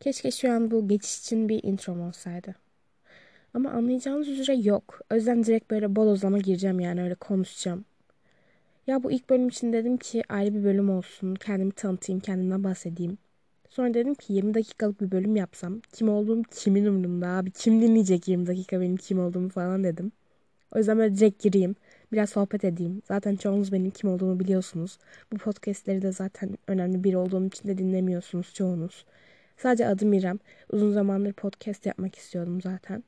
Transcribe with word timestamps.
Keşke 0.00 0.30
şu 0.30 0.52
an 0.52 0.70
bu 0.70 0.88
geçiş 0.88 1.18
için 1.18 1.48
bir 1.48 1.62
introm 1.62 2.00
olsaydı. 2.00 2.54
Ama 3.54 3.70
anlayacağınız 3.70 4.28
üzere 4.28 4.56
yok. 4.56 5.00
O 5.12 5.14
yüzden 5.14 5.44
direkt 5.44 5.70
böyle 5.70 5.96
bodozlama 5.96 6.38
gireceğim 6.38 6.80
yani 6.80 7.02
öyle 7.02 7.14
konuşacağım. 7.14 7.84
Ya 8.86 9.02
bu 9.02 9.12
ilk 9.12 9.30
bölüm 9.30 9.48
için 9.48 9.72
dedim 9.72 9.96
ki 9.96 10.22
ayrı 10.28 10.54
bir 10.54 10.64
bölüm 10.64 10.90
olsun. 10.90 11.34
Kendimi 11.34 11.72
tanıtayım, 11.72 12.20
kendimden 12.20 12.64
bahsedeyim. 12.64 13.18
Sonra 13.68 13.94
dedim 13.94 14.14
ki 14.14 14.32
20 14.32 14.54
dakikalık 14.54 15.00
bir 15.00 15.10
bölüm 15.10 15.36
yapsam. 15.36 15.80
Kim 15.92 16.08
olduğum 16.08 16.42
kimin 16.42 16.86
umurumda 16.86 17.28
abi. 17.28 17.50
Kim 17.50 17.82
dinleyecek 17.82 18.28
20 18.28 18.46
dakika 18.46 18.80
benim 18.80 18.96
kim 18.96 19.20
olduğumu 19.20 19.48
falan 19.48 19.84
dedim. 19.84 20.12
O 20.74 20.78
yüzden 20.78 20.98
böyle 20.98 21.16
direkt 21.16 21.42
gireyim. 21.42 21.74
Biraz 22.12 22.30
sohbet 22.30 22.64
edeyim. 22.64 23.02
Zaten 23.08 23.36
çoğunuz 23.36 23.72
benim 23.72 23.90
kim 23.90 24.10
olduğumu 24.10 24.40
biliyorsunuz. 24.40 24.98
Bu 25.32 25.38
podcastleri 25.38 26.02
de 26.02 26.12
zaten 26.12 26.58
önemli 26.66 27.04
biri 27.04 27.16
olduğum 27.16 27.46
için 27.46 27.68
de 27.68 27.78
dinlemiyorsunuz 27.78 28.54
çoğunuz. 28.54 29.04
Sadece 29.62 29.86
adım 29.86 30.12
İrem. 30.12 30.38
Uzun 30.72 30.90
zamandır 30.90 31.32
podcast 31.32 31.86
yapmak 31.86 32.14
istiyordum 32.14 32.60
zaten. 32.60 33.04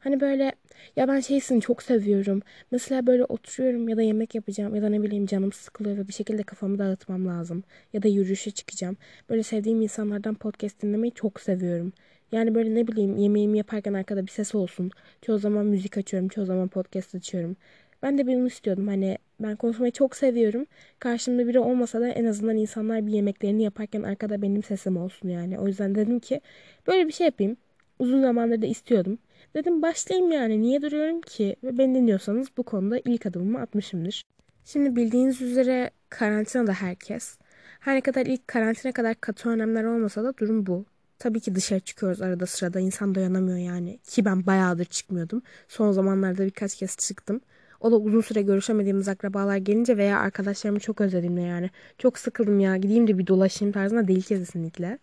Hani 0.00 0.20
böyle 0.20 0.52
ya 0.96 1.08
ben 1.08 1.20
şeysini 1.20 1.60
çok 1.60 1.82
seviyorum. 1.82 2.42
Mesela 2.70 3.06
böyle 3.06 3.24
oturuyorum 3.24 3.88
ya 3.88 3.96
da 3.96 4.02
yemek 4.02 4.34
yapacağım 4.34 4.74
ya 4.74 4.82
da 4.82 4.88
ne 4.88 5.02
bileyim 5.02 5.26
canım 5.26 5.52
sıkılıyor 5.52 5.96
ve 5.96 6.08
bir 6.08 6.12
şekilde 6.12 6.42
kafamı 6.42 6.78
dağıtmam 6.78 7.26
lazım. 7.26 7.64
Ya 7.92 8.02
da 8.02 8.08
yürüyüşe 8.08 8.50
çıkacağım. 8.50 8.96
Böyle 9.30 9.42
sevdiğim 9.42 9.80
insanlardan 9.80 10.34
podcast 10.34 10.82
dinlemeyi 10.82 11.12
çok 11.12 11.40
seviyorum. 11.40 11.92
Yani 12.32 12.54
böyle 12.54 12.74
ne 12.74 12.86
bileyim 12.86 13.16
yemeğimi 13.16 13.58
yaparken 13.58 13.92
arkada 13.92 14.26
bir 14.26 14.30
ses 14.30 14.54
olsun. 14.54 14.90
Çoğu 15.22 15.38
zaman 15.38 15.66
müzik 15.66 15.98
açıyorum, 15.98 16.28
çoğu 16.28 16.44
zaman 16.44 16.68
podcast 16.68 17.14
açıyorum. 17.14 17.56
Ben 18.02 18.18
de 18.18 18.26
bunu 18.26 18.46
istiyordum. 18.46 18.88
Hani 18.88 19.18
ben 19.40 19.56
konuşmayı 19.56 19.92
çok 19.92 20.16
seviyorum. 20.16 20.66
Karşımda 20.98 21.48
biri 21.48 21.58
olmasa 21.58 22.00
da 22.00 22.08
en 22.08 22.24
azından 22.24 22.56
insanlar 22.56 23.06
bir 23.06 23.12
yemeklerini 23.12 23.62
yaparken 23.62 24.02
arkada 24.02 24.42
benim 24.42 24.62
sesim 24.62 24.96
olsun 24.96 25.28
yani. 25.28 25.58
O 25.58 25.66
yüzden 25.66 25.94
dedim 25.94 26.18
ki 26.20 26.40
böyle 26.86 27.06
bir 27.06 27.12
şey 27.12 27.24
yapayım. 27.26 27.56
Uzun 27.98 28.20
zamandır 28.20 28.62
da 28.62 28.66
istiyordum. 28.66 29.18
Dedim 29.54 29.82
başlayayım 29.82 30.32
yani 30.32 30.62
niye 30.62 30.82
duruyorum 30.82 31.20
ki? 31.20 31.56
Ve 31.64 31.78
beni 31.78 31.94
dinliyorsanız 31.94 32.48
bu 32.56 32.62
konuda 32.62 32.98
ilk 33.04 33.26
adımımı 33.26 33.60
atmışımdır. 33.60 34.22
Şimdi 34.64 34.96
bildiğiniz 34.96 35.42
üzere 35.42 35.90
karantinada 36.10 36.72
herkes. 36.72 37.38
Her 37.80 37.96
ne 37.96 38.00
kadar 38.00 38.26
ilk 38.26 38.48
karantina 38.48 38.92
kadar 38.92 39.14
katı 39.20 39.48
önlemler 39.48 39.84
olmasa 39.84 40.24
da 40.24 40.36
durum 40.38 40.66
bu. 40.66 40.84
Tabii 41.18 41.40
ki 41.40 41.54
dışarı 41.54 41.80
çıkıyoruz 41.80 42.22
arada 42.22 42.46
sırada. 42.46 42.80
insan 42.80 43.14
dayanamıyor 43.14 43.58
yani. 43.58 43.98
Ki 43.98 44.24
ben 44.24 44.46
bayağıdır 44.46 44.84
çıkmıyordum. 44.84 45.42
Son 45.68 45.92
zamanlarda 45.92 46.44
birkaç 46.44 46.74
kez 46.74 46.96
çıktım. 46.96 47.40
O 47.80 47.92
da 47.92 47.96
uzun 47.96 48.20
süre 48.20 48.42
görüşemediğimiz 48.42 49.08
akrabalar 49.08 49.56
gelince 49.56 49.96
veya 49.96 50.18
arkadaşlarımı 50.18 50.80
çok 50.80 51.00
özlediğimde 51.00 51.40
yani. 51.40 51.70
Çok 51.98 52.18
sıkıldım 52.18 52.60
ya 52.60 52.76
gideyim 52.76 53.06
de 53.08 53.18
bir 53.18 53.26
dolaşayım 53.26 53.72
tarzında 53.72 54.08
değil 54.08 54.22
kesinlikle. 54.22 54.98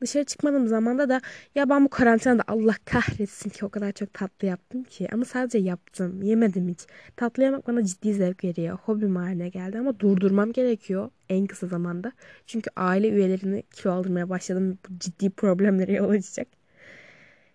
Dışarı 0.00 0.24
çıkmadığım 0.24 0.68
zamanda 0.68 1.08
da 1.08 1.20
ya 1.54 1.68
ben 1.70 1.84
bu 1.84 1.88
karantinada 1.88 2.42
Allah 2.48 2.74
kahretsin 2.84 3.50
ki 3.50 3.64
o 3.64 3.68
kadar 3.68 3.92
çok 3.92 4.14
tatlı 4.14 4.48
yaptım 4.48 4.84
ki. 4.84 5.08
Ama 5.12 5.24
sadece 5.24 5.58
yaptım. 5.58 6.22
Yemedim 6.22 6.68
hiç. 6.68 6.80
Tatlı 7.16 7.42
yemek 7.42 7.66
bana 7.66 7.84
ciddi 7.84 8.14
zevk 8.14 8.44
veriyor. 8.44 8.78
Hobim 8.84 9.16
haline 9.16 9.48
geldi 9.48 9.78
ama 9.78 10.00
durdurmam 10.00 10.52
gerekiyor 10.52 11.10
en 11.28 11.46
kısa 11.46 11.66
zamanda. 11.66 12.12
Çünkü 12.46 12.70
aile 12.76 13.08
üyelerini 13.08 13.62
kilo 13.74 13.92
aldırmaya 13.92 14.28
başladım. 14.28 14.78
Bu 14.88 14.98
ciddi 14.98 15.30
problemlere 15.30 15.92
yol 15.92 16.10
açacak. 16.10 16.48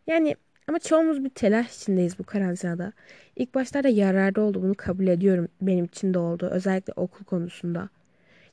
Yani 0.07 0.35
ama 0.67 0.79
çoğumuz 0.79 1.23
bir 1.23 1.29
telaş 1.29 1.75
içindeyiz 1.77 2.19
bu 2.19 2.23
karantinada. 2.23 2.93
İlk 3.35 3.55
başlarda 3.55 3.89
yararlı 3.89 4.41
oldu 4.41 4.61
bunu 4.63 4.75
kabul 4.75 5.07
ediyorum. 5.07 5.47
Benim 5.61 5.85
için 5.85 6.13
de 6.13 6.19
oldu. 6.19 6.47
Özellikle 6.51 6.93
okul 6.95 7.25
konusunda. 7.25 7.89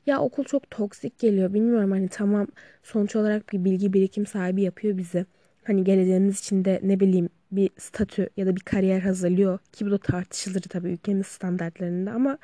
Ya 0.05 0.19
okul 0.21 0.43
çok 0.43 0.71
toksik 0.71 1.19
geliyor. 1.19 1.53
Bilmiyorum 1.53 1.91
hani 1.91 2.09
tamam 2.09 2.47
sonuç 2.83 3.15
olarak 3.15 3.53
bir 3.53 3.65
bilgi 3.65 3.93
birikim 3.93 4.25
sahibi 4.25 4.61
yapıyor 4.61 4.97
bizi. 4.97 5.25
Hani 5.63 5.83
geleceğimiz 5.83 6.39
için 6.39 6.65
de 6.65 6.79
ne 6.83 6.99
bileyim 6.99 7.29
bir 7.51 7.69
statü 7.77 8.29
ya 8.37 8.45
da 8.47 8.55
bir 8.55 8.61
kariyer 8.61 8.99
hazırlıyor. 8.99 9.59
Ki 9.71 9.85
bu 9.85 9.91
da 9.91 9.97
tartışılır 9.97 10.61
tabii 10.61 10.89
ülkemiz 10.89 11.27
standartlarında 11.27 12.11
ama 12.11 12.37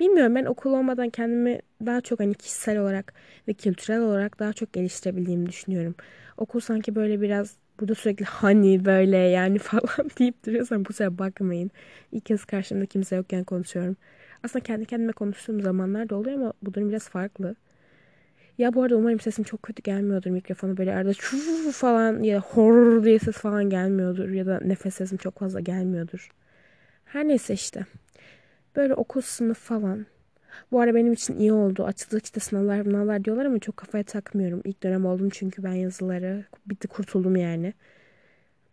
bilmiyorum 0.00 0.34
ben 0.34 0.44
okul 0.44 0.72
olmadan 0.72 1.10
kendimi 1.10 1.60
daha 1.86 2.00
çok 2.00 2.20
hani 2.20 2.34
kişisel 2.34 2.78
olarak 2.78 3.14
ve 3.48 3.54
kültürel 3.54 4.00
olarak 4.00 4.38
daha 4.38 4.52
çok 4.52 4.72
geliştirebildiğimi 4.72 5.46
düşünüyorum. 5.46 5.94
Okul 6.36 6.60
sanki 6.60 6.94
böyle 6.94 7.20
biraz 7.20 7.56
burada 7.80 7.94
sürekli 7.94 8.24
hani 8.24 8.84
böyle 8.84 9.16
yani 9.16 9.58
falan 9.70 10.10
deyip 10.18 10.46
duruyorsam 10.46 10.84
bu 10.84 10.92
sefer 10.92 11.18
bakmayın. 11.18 11.70
İlk 12.12 12.26
kez 12.26 12.44
karşımda 12.44 12.86
kimse 12.86 13.16
yokken 13.16 13.44
konuşuyorum. 13.44 13.96
Aslında 14.44 14.62
kendi 14.64 14.86
kendime 14.86 15.12
konuştuğum 15.12 15.60
zamanlar 15.60 16.08
da 16.08 16.16
oluyor 16.16 16.36
ama 16.36 16.52
bu 16.62 16.74
durum 16.74 16.88
biraz 16.88 17.08
farklı. 17.08 17.56
Ya 18.58 18.74
bu 18.74 18.82
arada 18.82 18.96
umarım 18.96 19.20
sesim 19.20 19.44
çok 19.44 19.62
kötü 19.62 19.82
gelmiyordur 19.82 20.30
mikrofonu 20.30 20.76
böyle 20.76 20.94
arada 20.94 21.14
çuu 21.14 21.72
falan 21.72 22.22
ya 22.22 22.40
horror 22.40 23.04
diye 23.04 23.18
ses 23.18 23.36
falan 23.36 23.70
gelmiyordur 23.70 24.28
ya 24.28 24.46
da 24.46 24.60
nefes 24.64 24.94
sesim 24.94 25.18
çok 25.18 25.38
fazla 25.38 25.60
gelmiyordur. 25.60 26.30
Her 27.04 27.28
neyse 27.28 27.54
işte. 27.54 27.86
Böyle 28.76 28.94
okul 28.94 29.20
sınıf 29.20 29.58
falan. 29.58 30.06
Bu 30.72 30.80
ara 30.80 30.94
benim 30.94 31.12
için 31.12 31.38
iyi 31.38 31.52
oldu. 31.52 31.84
Açılacak 31.84 32.24
işte 32.24 32.40
sınavlar 32.40 32.84
sınavlar 32.84 33.24
diyorlar 33.24 33.44
ama 33.44 33.58
çok 33.58 33.76
kafaya 33.76 34.04
takmıyorum. 34.04 34.60
İlk 34.64 34.82
dönem 34.82 35.06
oldum 35.06 35.28
çünkü 35.32 35.62
ben 35.64 35.72
yazıları 35.72 36.44
bitti 36.66 36.88
kurtuldum 36.88 37.36
yani. 37.36 37.72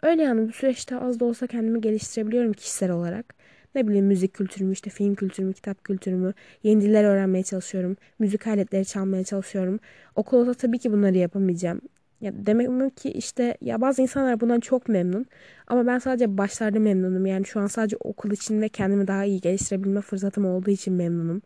Öyle 0.02 0.24
yani 0.24 0.48
bu 0.48 0.52
süreçte 0.52 0.98
az 0.98 1.20
da 1.20 1.26
olsa 1.26 1.48
kendimi 1.48 1.82
geliştirebiliyorum 1.82 2.54
kişisel 2.54 2.92
olarak 2.92 3.36
ne 3.76 3.88
bileyim 3.88 4.06
müzik 4.06 4.34
kültürümü, 4.34 4.74
işte 4.74 4.90
film 4.90 5.16
kültürümü, 5.16 5.54
kitap 5.54 5.84
kültürümü, 5.84 6.34
yeni 6.64 6.82
diller 6.82 7.04
öğrenmeye 7.04 7.44
çalışıyorum. 7.44 7.98
Müzik 8.20 8.48
aletleri 8.48 8.86
çalmaya 8.86 9.24
çalışıyorum. 9.24 9.80
Okulda 10.16 10.54
tabii 10.54 10.80
ki 10.80 10.92
bunları 10.92 11.18
yapamayacağım. 11.18 11.82
Ya 12.22 12.32
demek 12.36 12.98
ki 12.98 13.12
işte 13.12 13.58
ya 13.62 13.82
bazı 13.82 14.02
insanlar 14.02 14.40
bundan 14.42 14.60
çok 14.60 14.88
memnun. 14.90 15.26
Ama 15.68 15.88
ben 15.88 16.00
sadece 16.00 16.38
başlarda 16.38 16.80
memnunum. 16.80 17.26
Yani 17.26 17.46
şu 17.46 17.60
an 17.60 17.68
sadece 17.68 17.98
okul 17.98 18.32
için 18.32 18.62
ve 18.62 18.70
kendimi 18.70 19.08
daha 19.08 19.26
iyi 19.26 19.42
geliştirebilme 19.42 20.02
fırsatım 20.02 20.46
olduğu 20.46 20.72
için 20.72 20.94
memnunum. 20.94 21.42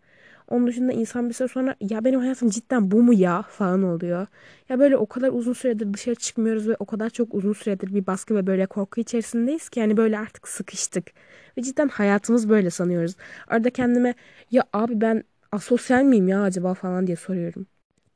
Onun 0.48 0.68
dışında 0.68 0.92
insan 0.92 1.30
bir 1.30 1.34
süre 1.34 1.48
sonra 1.48 1.76
ya 1.80 2.04
benim 2.04 2.20
hayatım 2.20 2.50
cidden 2.50 2.92
bu 2.92 3.04
mu 3.04 3.14
ya 3.14 3.42
falan 3.42 3.84
oluyor. 3.84 4.28
Ya 4.70 4.80
böyle 4.80 4.98
o 4.98 5.06
kadar 5.06 5.30
uzun 5.30 5.54
süredir 5.54 5.94
dışarı 5.94 6.16
çıkmıyoruz 6.16 6.68
ve 6.68 6.76
o 6.80 6.86
kadar 6.86 7.10
çok 7.10 7.34
uzun 7.34 7.54
süredir 7.54 7.96
bir 7.96 8.08
baskı 8.08 8.36
ve 8.36 8.48
böyle 8.48 8.66
korku 8.66 9.02
içerisindeyiz 9.02 9.70
ki 9.70 9.80
yani 9.80 9.98
böyle 9.98 10.20
artık 10.20 10.48
sıkıştık. 10.48 11.12
Ve 11.58 11.62
cidden 11.62 11.88
hayatımız 11.88 12.50
böyle 12.50 12.70
sanıyoruz. 12.70 13.16
Arada 13.48 13.70
kendime 13.70 14.14
ya 14.52 14.64
abi 14.74 15.02
ben 15.02 15.24
asosyal 15.52 16.04
miyim 16.04 16.28
ya 16.28 16.42
acaba 16.44 16.74
falan 16.74 17.08
diye 17.08 17.18
soruyorum. 17.18 17.68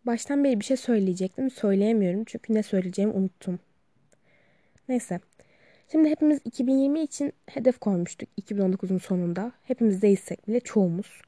Baştan 0.06 0.44
beri 0.44 0.60
bir 0.60 0.66
şey 0.66 0.78
söyleyecektim. 0.78 1.52
Söyleyemiyorum 1.52 2.24
çünkü 2.26 2.54
ne 2.54 2.64
söyleyeceğimi 2.64 3.14
unuttum. 3.14 3.60
Neyse. 4.90 5.20
Şimdi 5.92 6.10
hepimiz 6.10 6.40
2020 6.46 7.02
için 7.02 7.34
hedef 7.46 7.80
koymuştuk 7.80 8.30
2019'un 8.38 8.98
sonunda. 8.98 9.52
Hepimiz 9.64 10.02
değilsek 10.02 10.48
bile 10.48 10.60
çoğumuz. 10.60 11.22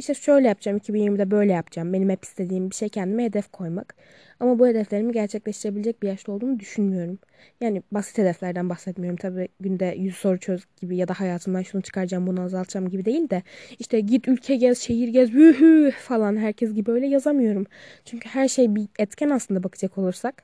İşte 0.00 0.14
şöyle 0.14 0.48
yapacağım 0.48 0.78
2020'de 0.78 1.30
böyle 1.30 1.52
yapacağım. 1.52 1.92
Benim 1.92 2.10
hep 2.10 2.24
istediğim 2.24 2.70
bir 2.70 2.74
şey 2.74 2.88
kendime 2.88 3.24
hedef 3.24 3.52
koymak. 3.52 3.94
Ama 4.40 4.58
bu 4.58 4.66
hedeflerimi 4.66 5.12
gerçekleştirebilecek 5.12 6.02
bir 6.02 6.08
yaşta 6.08 6.32
olduğumu 6.32 6.58
düşünmüyorum. 6.58 7.18
Yani 7.60 7.82
basit 7.92 8.18
hedeflerden 8.18 8.70
bahsetmiyorum. 8.70 9.16
Tabii 9.16 9.48
günde 9.60 9.94
100 9.98 10.16
soru 10.16 10.38
çöz 10.38 10.62
gibi 10.80 10.96
ya 10.96 11.08
da 11.08 11.14
hayatımdan 11.14 11.62
şunu 11.62 11.82
çıkaracağım 11.82 12.26
bunu 12.26 12.40
azaltacağım 12.40 12.88
gibi 12.88 13.04
değil 13.04 13.30
de 13.30 13.42
işte 13.78 14.00
git 14.00 14.28
ülke 14.28 14.56
gez, 14.56 14.78
şehir 14.78 15.08
gez, 15.08 15.34
vühü 15.34 15.90
falan 15.90 16.36
herkes 16.36 16.74
gibi 16.74 16.90
öyle 16.90 17.06
yazamıyorum. 17.06 17.66
Çünkü 18.04 18.28
her 18.28 18.48
şey 18.48 18.74
bir 18.74 18.88
etken 18.98 19.30
aslında 19.30 19.62
bakacak 19.62 19.98
olursak. 19.98 20.42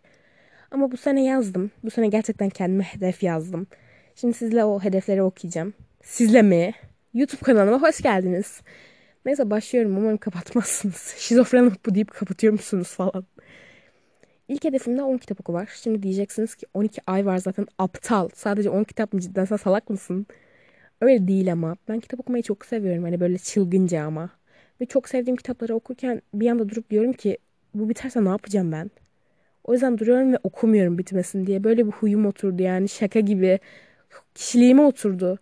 Ama 0.70 0.92
bu 0.92 0.96
sene 0.96 1.24
yazdım. 1.24 1.70
Bu 1.84 1.90
sene 1.90 2.08
gerçekten 2.08 2.50
kendime 2.50 2.84
hedef 2.84 3.22
yazdım. 3.22 3.66
Şimdi 4.14 4.34
sizle 4.34 4.64
o 4.64 4.80
hedefleri 4.80 5.22
okuyacağım. 5.22 5.74
Sizle 6.02 6.42
mi? 6.42 6.72
YouTube 7.14 7.40
kanalıma 7.40 7.82
hoş 7.82 8.02
geldiniz. 8.02 8.60
Neyse 9.26 9.50
başlıyorum 9.50 9.96
umarım 9.96 10.16
kapatmazsınız. 10.16 11.14
Şizofren 11.18 11.72
bu 11.86 11.94
deyip 11.94 12.10
kapatıyor 12.14 12.52
musunuz 12.52 12.88
falan. 12.88 13.24
İlk 14.48 14.64
hedefimde 14.64 15.02
10 15.02 15.18
kitap 15.18 15.40
oku 15.40 15.52
var. 15.52 15.70
Şimdi 15.82 16.02
diyeceksiniz 16.02 16.54
ki 16.54 16.66
12 16.74 17.00
ay 17.06 17.26
var 17.26 17.38
zaten 17.38 17.66
aptal. 17.78 18.28
Sadece 18.34 18.70
10 18.70 18.84
kitap 18.84 19.12
mı 19.12 19.20
cidden 19.20 19.44
sen 19.44 19.56
salak 19.56 19.90
mısın? 19.90 20.26
Öyle 21.00 21.28
değil 21.28 21.52
ama. 21.52 21.76
Ben 21.88 22.00
kitap 22.00 22.20
okumayı 22.20 22.42
çok 22.42 22.66
seviyorum. 22.66 23.02
Hani 23.04 23.20
böyle 23.20 23.38
çılgınca 23.38 24.04
ama. 24.04 24.30
Ve 24.80 24.86
çok 24.86 25.08
sevdiğim 25.08 25.36
kitapları 25.36 25.74
okurken 25.74 26.22
bir 26.34 26.50
anda 26.50 26.68
durup 26.68 26.90
diyorum 26.90 27.12
ki 27.12 27.38
bu 27.74 27.88
biterse 27.88 28.24
ne 28.24 28.28
yapacağım 28.28 28.72
ben? 28.72 28.90
O 29.64 29.72
yüzden 29.72 29.98
duruyorum 29.98 30.32
ve 30.32 30.38
okumuyorum 30.44 30.98
bitmesin 30.98 31.46
diye. 31.46 31.64
Böyle 31.64 31.86
bir 31.86 31.92
huyum 31.92 32.26
oturdu 32.26 32.62
yani 32.62 32.88
şaka 32.88 33.20
gibi. 33.20 33.60
Kişiliğime 34.34 34.82
oturdu. 34.82 35.38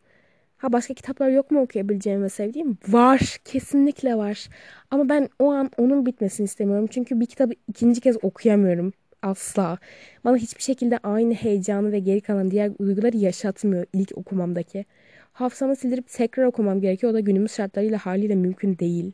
Ha 0.65 0.73
başka 0.73 0.95
kitaplar 0.95 1.29
yok 1.29 1.51
mu 1.51 1.61
okuyabileceğim 1.61 2.23
ve 2.23 2.29
sevdiğim? 2.29 2.79
Var. 2.89 3.37
Kesinlikle 3.45 4.17
var. 4.17 4.49
Ama 4.91 5.09
ben 5.09 5.29
o 5.39 5.53
an 5.53 5.71
onun 5.79 6.07
bitmesini 6.07 6.45
istemiyorum. 6.45 6.87
Çünkü 6.91 7.21
bir 7.21 7.27
kitabı 7.27 7.53
ikinci 7.69 8.01
kez 8.01 8.25
okuyamıyorum. 8.25 8.93
Asla. 9.23 9.79
Bana 10.25 10.37
hiçbir 10.37 10.63
şekilde 10.63 10.99
aynı 10.99 11.35
heyecanı 11.35 11.93
ve 11.93 11.99
geri 11.99 12.21
kalan 12.21 12.51
diğer 12.51 12.79
duyguları 12.79 13.17
yaşatmıyor 13.17 13.87
ilk 13.93 14.19
okumamdaki. 14.19 14.85
Hafızamı 15.33 15.77
sildirip 15.77 16.09
tekrar 16.09 16.45
okumam 16.45 16.81
gerekiyor. 16.81 17.13
O 17.13 17.15
da 17.15 17.21
günümüz 17.21 17.53
şartlarıyla 17.53 17.99
haliyle 17.99 18.35
mümkün 18.35 18.79
değil. 18.79 19.13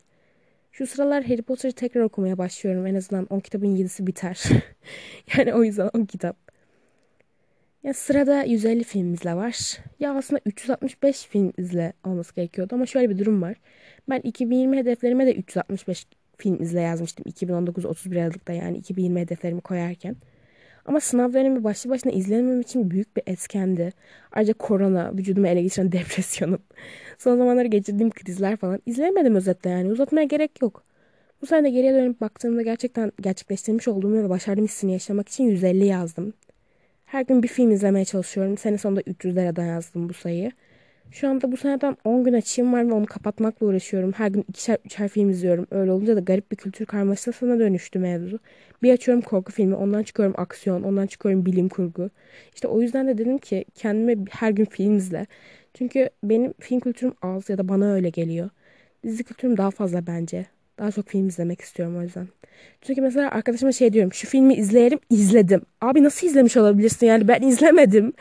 Şu 0.72 0.86
sıralar 0.86 1.24
Harry 1.24 1.42
Potter'ı 1.42 1.72
tekrar 1.72 2.00
okumaya 2.00 2.38
başlıyorum. 2.38 2.86
En 2.86 2.94
azından 2.94 3.26
10 3.30 3.40
kitabın 3.40 3.76
7'si 3.76 4.06
biter. 4.06 4.42
yani 5.36 5.54
o 5.54 5.64
yüzden 5.64 5.90
10 5.94 6.04
kitap. 6.04 6.49
Ya 7.82 7.94
sırada 7.94 8.42
150 8.42 8.84
film 8.84 9.14
izle 9.14 9.34
var. 9.34 9.78
Ya 10.00 10.14
aslında 10.14 10.40
365 10.46 11.26
film 11.26 11.52
izle 11.58 11.92
olması 12.04 12.34
gerekiyordu 12.34 12.74
ama 12.74 12.86
şöyle 12.86 13.10
bir 13.10 13.18
durum 13.18 13.42
var. 13.42 13.56
Ben 14.08 14.20
2020 14.20 14.76
hedeflerime 14.76 15.26
de 15.26 15.34
365 15.34 16.06
film 16.36 16.62
izle 16.62 16.80
yazmıştım. 16.80 17.24
2019 17.28 17.84
31 17.84 18.16
Aralık'ta 18.16 18.52
yani 18.52 18.76
2020 18.78 19.20
hedeflerimi 19.20 19.60
koyarken. 19.60 20.16
Ama 20.86 21.00
sınav 21.00 21.32
dönemi 21.32 21.64
başlı 21.64 21.90
başına 21.90 22.12
izlemem 22.12 22.60
için 22.60 22.90
büyük 22.90 23.16
bir 23.16 23.22
etkendi. 23.26 23.92
Ayrıca 24.32 24.54
korona, 24.54 25.12
vücudumu 25.12 25.46
ele 25.46 25.62
geçiren 25.62 25.92
depresyonum. 25.92 26.62
Son 27.18 27.38
zamanları 27.38 27.68
geçirdiğim 27.68 28.10
krizler 28.10 28.56
falan. 28.56 28.80
izleyemedim 28.86 29.34
özetle 29.34 29.70
yani. 29.70 29.92
Uzatmaya 29.92 30.24
gerek 30.26 30.62
yok. 30.62 30.84
Bu 31.42 31.46
sene 31.46 31.64
de 31.64 31.70
geriye 31.70 31.94
dönüp 31.94 32.20
baktığımda 32.20 32.62
gerçekten 32.62 33.12
gerçekleştirmiş 33.20 33.88
olduğum 33.88 34.12
ve 34.12 34.28
başardığım 34.28 34.64
hissini 34.64 34.92
yaşamak 34.92 35.28
için 35.28 35.44
150 35.44 35.86
yazdım. 35.86 36.34
Her 37.10 37.22
gün 37.22 37.42
bir 37.42 37.48
film 37.48 37.70
izlemeye 37.70 38.04
çalışıyorum. 38.04 38.56
Sene 38.58 38.78
sonunda 38.78 39.00
300'lere 39.00 39.66
yazdım 39.66 40.08
bu 40.08 40.14
sayıyı. 40.14 40.52
Şu 41.10 41.28
anda 41.28 41.52
bu 41.52 41.56
seneden 41.56 41.96
10 42.04 42.24
gün 42.24 42.32
açığım 42.32 42.72
var 42.72 42.88
ve 42.88 42.92
onu 42.92 43.06
kapatmakla 43.06 43.66
uğraşıyorum. 43.66 44.12
Her 44.12 44.28
gün 44.28 44.44
ikişer 44.48 44.78
üçer 44.84 45.08
film 45.08 45.30
izliyorum. 45.30 45.66
Öyle 45.70 45.92
olunca 45.92 46.16
da 46.16 46.20
garip 46.20 46.52
bir 46.52 46.56
kültür 46.56 46.86
karmaşasına 46.86 47.58
dönüştü 47.58 47.98
mevzu. 47.98 48.38
Bir 48.82 48.92
açıyorum 48.92 49.22
korku 49.22 49.52
filmi, 49.52 49.74
ondan 49.74 50.02
çıkıyorum 50.02 50.34
aksiyon, 50.38 50.82
ondan 50.82 51.06
çıkıyorum 51.06 51.46
bilim 51.46 51.68
kurgu. 51.68 52.10
İşte 52.54 52.68
o 52.68 52.82
yüzden 52.82 53.08
de 53.08 53.18
dedim 53.18 53.38
ki 53.38 53.64
kendime 53.74 54.24
her 54.30 54.50
gün 54.50 54.64
film 54.64 54.96
izle. 54.96 55.26
Çünkü 55.74 56.10
benim 56.24 56.54
film 56.60 56.80
kültürüm 56.80 57.14
az 57.22 57.50
ya 57.50 57.58
da 57.58 57.68
bana 57.68 57.92
öyle 57.92 58.10
geliyor. 58.10 58.50
Dizi 59.04 59.24
kültürüm 59.24 59.56
daha 59.56 59.70
fazla 59.70 60.06
bence. 60.06 60.46
Daha 60.80 60.90
çok 60.92 61.08
film 61.08 61.28
izlemek 61.28 61.60
istiyorum 61.60 61.96
o 61.98 62.02
yüzden. 62.02 62.28
Çünkü 62.82 63.00
mesela 63.00 63.30
arkadaşıma 63.30 63.72
şey 63.72 63.92
diyorum. 63.92 64.12
Şu 64.12 64.28
filmi 64.28 64.54
izleyelim, 64.54 64.98
izledim. 65.10 65.62
Abi 65.80 66.02
nasıl 66.04 66.26
izlemiş 66.26 66.56
olabilirsin 66.56 67.06
yani 67.06 67.28
ben 67.28 67.42
izlemedim. 67.48 68.12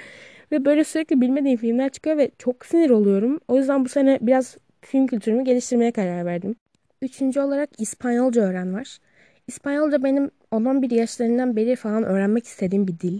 Ve 0.51 0.65
böyle 0.65 0.83
sürekli 0.83 1.21
bilmediğim 1.21 1.57
filmler 1.57 1.89
çıkıyor 1.89 2.17
ve 2.17 2.31
çok 2.39 2.65
sinir 2.65 2.89
oluyorum. 2.89 3.39
O 3.47 3.57
yüzden 3.57 3.85
bu 3.85 3.89
sene 3.89 4.19
biraz 4.21 4.57
film 4.81 5.07
kültürümü 5.07 5.43
geliştirmeye 5.43 5.91
karar 5.91 6.25
verdim. 6.25 6.55
Üçüncü 7.01 7.39
olarak 7.39 7.69
İspanyolca 7.77 8.41
öğren 8.41 8.73
var. 8.73 8.97
İspanyolca 9.47 10.03
benim 10.03 10.31
11 10.51 10.91
yaşlarından 10.91 11.55
beri 11.55 11.75
falan 11.75 12.03
öğrenmek 12.03 12.45
istediğim 12.45 12.87
bir 12.87 12.99
dil. 12.99 13.19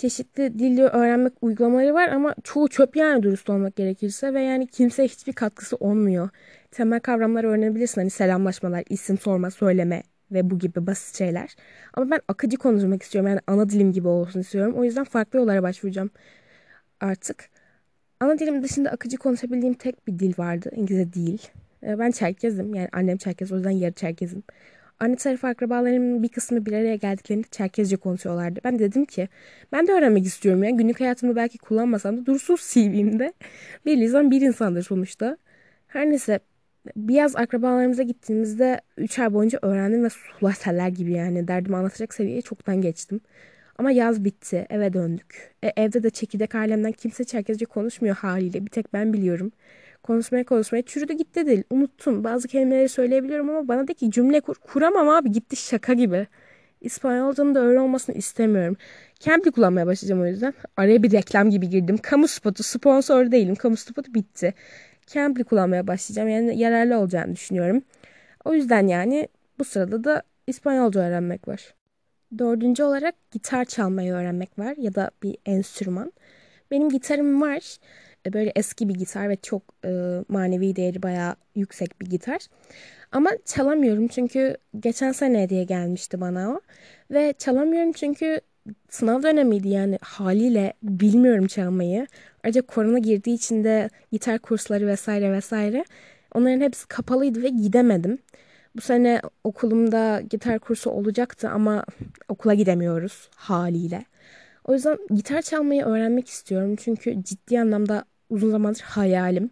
Çeşitli 0.00 0.58
dili 0.58 0.82
öğrenmek 0.82 1.32
uygulamaları 1.40 1.94
var 1.94 2.08
ama 2.08 2.34
çoğu 2.44 2.68
çöp 2.68 2.96
yani 2.96 3.22
dürüst 3.22 3.50
olmak 3.50 3.76
gerekirse 3.76 4.34
ve 4.34 4.42
yani 4.42 4.66
kimseye 4.66 5.08
hiçbir 5.08 5.32
katkısı 5.32 5.76
olmuyor. 5.76 6.28
Temel 6.70 7.00
kavramları 7.00 7.48
öğrenebilirsin 7.48 8.00
hani 8.00 8.10
selamlaşmalar, 8.10 8.84
isim 8.88 9.18
sorma, 9.18 9.50
söyleme 9.50 10.02
ve 10.30 10.50
bu 10.50 10.58
gibi 10.58 10.86
basit 10.86 11.18
şeyler. 11.18 11.54
Ama 11.94 12.10
ben 12.10 12.20
akıcı 12.28 12.56
konuşmak 12.56 13.02
istiyorum 13.02 13.30
yani 13.30 13.40
ana 13.46 13.68
dilim 13.68 13.92
gibi 13.92 14.08
olsun 14.08 14.40
istiyorum. 14.40 14.74
O 14.76 14.84
yüzden 14.84 15.04
farklı 15.04 15.38
yollara 15.38 15.62
başvuracağım 15.62 16.10
artık. 17.00 17.50
Ana 18.20 18.38
dilim 18.38 18.62
dışında 18.62 18.90
akıcı 18.90 19.16
konuşabildiğim 19.16 19.74
tek 19.74 20.06
bir 20.06 20.18
dil 20.18 20.38
vardı. 20.38 20.70
İngilizce 20.76 21.12
değil. 21.12 21.50
Ee, 21.82 21.98
ben 21.98 22.10
Çerkezim. 22.10 22.74
Yani 22.74 22.88
annem 22.92 23.16
Çerkez. 23.16 23.52
O 23.52 23.56
yüzden 23.56 23.70
yarı 23.70 23.92
Çerkezim. 23.92 24.42
Anne 25.00 25.16
tarafı 25.16 25.46
akrabalarımın 25.46 26.22
bir 26.22 26.28
kısmı 26.28 26.66
bir 26.66 26.72
araya 26.72 26.96
geldiklerinde 26.96 27.46
Çerkezce 27.50 27.96
konuşuyorlardı. 27.96 28.60
Ben 28.64 28.78
dedim 28.78 29.04
ki 29.04 29.28
ben 29.72 29.86
de 29.86 29.92
öğrenmek 29.92 30.26
istiyorum 30.26 30.64
ya. 30.64 30.70
Günlük 30.70 31.00
hayatımda 31.00 31.36
belki 31.36 31.58
kullanmasam 31.58 32.16
da 32.18 32.26
dursun 32.26 32.56
CV'mde. 32.72 33.32
Bir 33.86 33.96
lisan 33.96 34.30
bir 34.30 34.40
insandır 34.40 34.82
sonuçta. 34.82 35.36
Her 35.86 36.10
neyse 36.10 36.40
bir 36.96 37.14
yaz 37.14 37.36
akrabalarımıza 37.36 38.02
gittiğimizde 38.02 38.80
3 38.96 39.18
ay 39.18 39.32
boyunca 39.34 39.58
öğrendim 39.62 40.04
ve 40.04 40.08
sular 40.10 40.52
seller 40.52 40.88
gibi 40.88 41.12
yani 41.12 41.48
derdimi 41.48 41.76
anlatacak 41.76 42.14
seviyeye 42.14 42.42
çoktan 42.42 42.80
geçtim. 42.80 43.20
Ama 43.78 43.90
yaz 43.90 44.24
bitti. 44.24 44.66
Eve 44.70 44.92
döndük. 44.92 45.54
E, 45.62 45.72
evde 45.76 46.02
de 46.02 46.10
çekirdek 46.10 46.54
alemden 46.54 46.92
kimse 46.92 47.24
Çerkezce 47.24 47.64
konuşmuyor 47.64 48.16
haliyle. 48.16 48.66
Bir 48.66 48.70
tek 48.70 48.92
ben 48.92 49.12
biliyorum. 49.12 49.52
Konuşmaya 50.02 50.44
konuşmaya 50.44 50.82
çürüdü 50.82 51.12
gitti 51.12 51.46
değil. 51.46 51.62
Unuttum. 51.70 52.24
Bazı 52.24 52.48
kelimeleri 52.48 52.88
söyleyebiliyorum 52.88 53.50
ama 53.50 53.68
bana 53.68 53.88
de 53.88 53.94
ki 53.94 54.10
cümle 54.10 54.40
kur. 54.40 54.56
Kuramam 54.56 55.08
abi 55.08 55.32
gitti 55.32 55.56
şaka 55.56 55.92
gibi. 55.92 56.26
İspanyolcanın 56.80 57.54
da 57.54 57.60
öyle 57.60 57.80
olmasını 57.80 58.16
istemiyorum. 58.16 58.76
Cambly 59.20 59.50
kullanmaya 59.50 59.86
başlayacağım 59.86 60.22
o 60.22 60.26
yüzden. 60.26 60.54
Araya 60.76 61.02
bir 61.02 61.12
reklam 61.12 61.50
gibi 61.50 61.68
girdim. 61.68 61.98
Kamu 61.98 62.28
spotu. 62.28 62.62
Sponsor 62.62 63.30
değilim. 63.30 63.54
Kamu 63.54 63.76
spotu 63.76 64.14
bitti. 64.14 64.54
Cambly 65.06 65.44
kullanmaya 65.44 65.86
başlayacağım. 65.86 66.28
Yani 66.28 66.58
yararlı 66.58 66.98
olacağını 66.98 67.32
düşünüyorum. 67.34 67.82
O 68.44 68.54
yüzden 68.54 68.86
yani 68.86 69.28
bu 69.58 69.64
sırada 69.64 70.04
da 70.04 70.22
İspanyolca 70.46 71.00
öğrenmek 71.00 71.48
var. 71.48 71.74
Dördüncü 72.38 72.82
olarak 72.82 73.14
gitar 73.30 73.64
çalmayı 73.64 74.12
öğrenmek 74.12 74.58
var 74.58 74.74
ya 74.76 74.94
da 74.94 75.10
bir 75.22 75.36
enstrüman. 75.46 76.12
Benim 76.70 76.88
gitarım 76.88 77.42
var. 77.42 77.76
E, 78.26 78.32
böyle 78.32 78.52
eski 78.56 78.88
bir 78.88 78.94
gitar 78.94 79.28
ve 79.28 79.36
çok 79.36 79.62
e, 79.84 80.24
manevi 80.28 80.76
değeri 80.76 81.02
bayağı 81.02 81.36
yüksek 81.54 82.00
bir 82.00 82.06
gitar. 82.06 82.40
Ama 83.12 83.30
çalamıyorum 83.44 84.08
çünkü 84.08 84.56
geçen 84.80 85.12
sene 85.12 85.42
hediye 85.42 85.64
gelmişti 85.64 86.20
bana 86.20 86.50
o. 86.50 86.60
Ve 87.10 87.34
çalamıyorum 87.38 87.92
çünkü 87.92 88.40
sınav 88.88 89.22
dönemiydi 89.22 89.68
yani 89.68 89.98
haliyle 90.02 90.72
bilmiyorum 90.82 91.46
çalmayı. 91.46 92.06
Ayrıca 92.44 92.62
korona 92.62 92.98
girdiği 92.98 93.34
için 93.34 93.64
de 93.64 93.90
gitar 94.12 94.38
kursları 94.38 94.86
vesaire 94.86 95.32
vesaire 95.32 95.84
onların 96.34 96.60
hepsi 96.60 96.88
kapalıydı 96.88 97.42
ve 97.42 97.48
gidemedim. 97.48 98.18
Bu 98.76 98.80
sene 98.80 99.20
okulumda 99.44 100.20
gitar 100.20 100.58
kursu 100.58 100.90
olacaktı 100.90 101.48
ama 101.50 101.84
okula 102.28 102.54
gidemiyoruz 102.54 103.30
haliyle. 103.36 104.04
O 104.64 104.74
yüzden 104.74 104.98
gitar 105.14 105.42
çalmayı 105.42 105.84
öğrenmek 105.84 106.28
istiyorum. 106.28 106.76
Çünkü 106.76 107.22
ciddi 107.24 107.60
anlamda 107.60 108.04
uzun 108.30 108.50
zamandır 108.50 108.80
hayalim. 108.80 109.50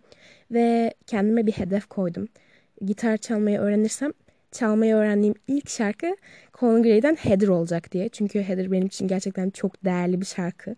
Ve 0.51 0.95
kendime 1.07 1.47
bir 1.47 1.53
hedef 1.53 1.87
koydum. 1.87 2.29
Gitar 2.85 3.17
çalmayı 3.17 3.59
öğrenirsem 3.59 4.13
çalmayı 4.53 4.95
öğrendiğim 4.95 5.35
ilk 5.49 5.71
şarkı 5.71 6.17
Colin 6.55 6.83
Gray'den 6.83 7.17
Heather 7.17 7.49
olacak 7.49 7.93
diye. 7.93 8.09
Çünkü 8.09 8.43
Heather 8.43 8.73
benim 8.73 8.87
için 8.87 9.09
gerçekten 9.09 9.51
çok 9.51 9.85
değerli 9.85 10.21
bir 10.21 10.27
şarkı. 10.27 10.77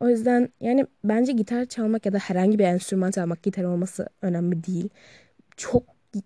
O 0.00 0.08
yüzden 0.08 0.48
yani 0.60 0.86
bence 1.04 1.32
gitar 1.32 1.64
çalmak 1.64 2.06
ya 2.06 2.12
da 2.12 2.18
herhangi 2.18 2.58
bir 2.58 2.64
enstrüman 2.64 3.10
çalmak 3.10 3.42
gitar 3.42 3.64
olması 3.64 4.08
önemli 4.22 4.64
değil. 4.64 4.88
Çok 5.56 5.82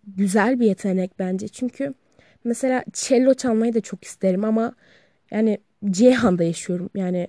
güzel 0.06 0.60
bir 0.60 0.66
yetenek 0.66 1.18
bence. 1.18 1.48
Çünkü 1.48 1.94
mesela 2.44 2.84
cello 2.92 3.34
çalmayı 3.34 3.74
da 3.74 3.80
çok 3.80 4.04
isterim 4.04 4.44
ama 4.44 4.74
yani 5.30 5.58
Ceyhan'da 5.90 6.44
yaşıyorum. 6.44 6.90
Yani 6.94 7.28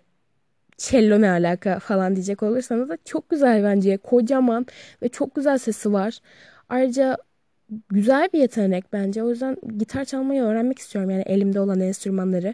cello 0.79 1.21
ne 1.21 1.29
alaka 1.29 1.79
falan 1.79 2.15
diyecek 2.15 2.43
olursanız 2.43 2.89
da 2.89 2.97
çok 3.05 3.29
güzel 3.29 3.63
bence. 3.63 3.97
Kocaman 3.97 4.65
ve 5.03 5.09
çok 5.09 5.35
güzel 5.35 5.57
sesi 5.57 5.93
var. 5.93 6.19
Ayrıca 6.69 7.17
güzel 7.89 8.29
bir 8.33 8.39
yetenek 8.39 8.93
bence. 8.93 9.23
O 9.23 9.29
yüzden 9.29 9.57
gitar 9.77 10.05
çalmayı 10.05 10.41
öğrenmek 10.41 10.79
istiyorum. 10.79 11.09
Yani 11.09 11.23
elimde 11.25 11.59
olan 11.59 11.79
enstrümanları. 11.79 12.53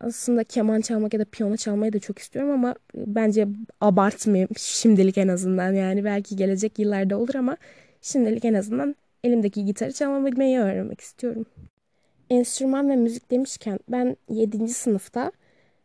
Aslında 0.00 0.44
keman 0.44 0.80
çalmak 0.80 1.14
ya 1.14 1.20
da 1.20 1.24
piyano 1.24 1.56
çalmayı 1.56 1.92
da 1.92 1.98
çok 1.98 2.18
istiyorum 2.18 2.50
ama 2.50 2.74
bence 2.94 3.48
abartmayayım 3.80 4.48
şimdilik 4.56 5.18
en 5.18 5.28
azından. 5.28 5.72
Yani 5.72 6.04
belki 6.04 6.36
gelecek 6.36 6.78
yıllarda 6.78 7.18
olur 7.18 7.34
ama 7.34 7.56
şimdilik 8.02 8.44
en 8.44 8.54
azından 8.54 8.96
elimdeki 9.24 9.64
gitarı 9.64 9.92
çalabilmeyi 9.92 10.58
öğrenmek 10.58 11.00
istiyorum. 11.00 11.46
Enstrüman 12.30 12.90
ve 12.90 12.96
müzik 12.96 13.30
demişken 13.30 13.78
ben 13.88 14.16
7. 14.28 14.68
sınıfta 14.68 15.32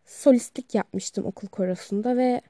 solistlik 0.06 0.76
yapmıştım 0.76 1.26
okul 1.26 1.48
korosunda 1.48 2.18
ve 2.18 2.42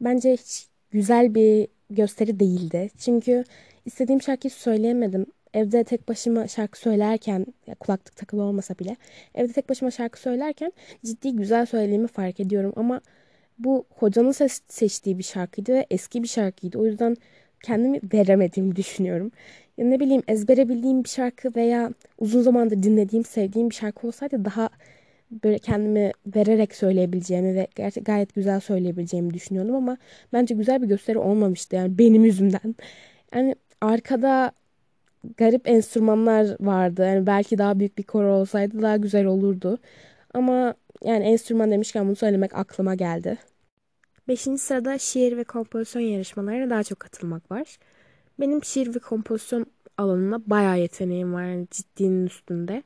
bence 0.00 0.32
hiç 0.32 0.66
güzel 0.90 1.34
bir 1.34 1.68
gösteri 1.90 2.40
değildi. 2.40 2.90
Çünkü 2.98 3.44
istediğim 3.84 4.22
şarkıyı 4.22 4.50
söyleyemedim. 4.50 5.26
Evde 5.54 5.84
tek 5.84 6.08
başıma 6.08 6.48
şarkı 6.48 6.78
söylerken, 6.78 7.46
ya 7.66 7.74
kulaklık 7.74 8.16
takılı 8.16 8.42
olmasa 8.42 8.78
bile, 8.78 8.96
evde 9.34 9.52
tek 9.52 9.68
başıma 9.68 9.90
şarkı 9.90 10.20
söylerken 10.20 10.72
ciddi 11.04 11.36
güzel 11.36 11.66
söylediğimi 11.66 12.06
fark 12.08 12.40
ediyorum. 12.40 12.72
Ama 12.76 13.00
bu 13.58 13.84
hocanın 13.90 14.32
ses 14.32 14.60
seçtiği 14.68 15.18
bir 15.18 15.22
şarkıydı 15.24 15.72
ve 15.72 15.86
eski 15.90 16.22
bir 16.22 16.28
şarkıydı. 16.28 16.78
O 16.78 16.86
yüzden 16.86 17.16
kendimi 17.62 18.00
veremediğimi 18.14 18.76
düşünüyorum. 18.76 19.30
Ya 19.76 19.86
ne 19.86 20.00
bileyim 20.00 20.22
ezbere 20.28 20.68
bildiğim 20.68 21.04
bir 21.04 21.08
şarkı 21.08 21.54
veya 21.54 21.90
uzun 22.18 22.42
zamandır 22.42 22.82
dinlediğim, 22.82 23.24
sevdiğim 23.24 23.70
bir 23.70 23.74
şarkı 23.74 24.06
olsaydı 24.06 24.44
daha 24.44 24.68
böyle 25.44 25.58
kendimi 25.58 26.12
vererek 26.26 26.74
söyleyebileceğimi 26.74 27.54
ve 27.54 27.66
gerçek 27.74 28.06
gayet 28.06 28.34
güzel 28.34 28.60
söyleyebileceğimi 28.60 29.34
düşünüyordum 29.34 29.74
ama 29.76 29.96
bence 30.32 30.54
güzel 30.54 30.82
bir 30.82 30.86
gösteri 30.86 31.18
olmamıştı 31.18 31.76
yani 31.76 31.98
benim 31.98 32.24
yüzümden. 32.24 32.74
Yani 33.34 33.54
arkada 33.80 34.52
garip 35.36 35.68
enstrümanlar 35.68 36.56
vardı. 36.60 37.02
Yani 37.02 37.26
belki 37.26 37.58
daha 37.58 37.78
büyük 37.78 37.98
bir 37.98 38.02
koro 38.02 38.34
olsaydı 38.34 38.82
daha 38.82 38.96
güzel 38.96 39.26
olurdu. 39.26 39.78
Ama 40.34 40.74
yani 41.04 41.24
enstrüman 41.24 41.70
demişken 41.70 42.06
bunu 42.06 42.16
söylemek 42.16 42.54
aklıma 42.54 42.94
geldi. 42.94 43.38
Beşinci 44.28 44.62
sırada 44.62 44.98
şiir 44.98 45.36
ve 45.36 45.44
kompozisyon 45.44 46.02
yarışmalarına 46.02 46.70
daha 46.70 46.84
çok 46.84 47.00
katılmak 47.00 47.50
var. 47.50 47.78
Benim 48.40 48.64
şiir 48.64 48.94
ve 48.94 48.98
kompozisyon 48.98 49.66
alanına 49.98 50.40
bayağı 50.46 50.80
yeteneğim 50.80 51.34
var. 51.34 51.44
Yani 51.44 51.66
ciddinin 51.70 52.26
üstünde. 52.26 52.82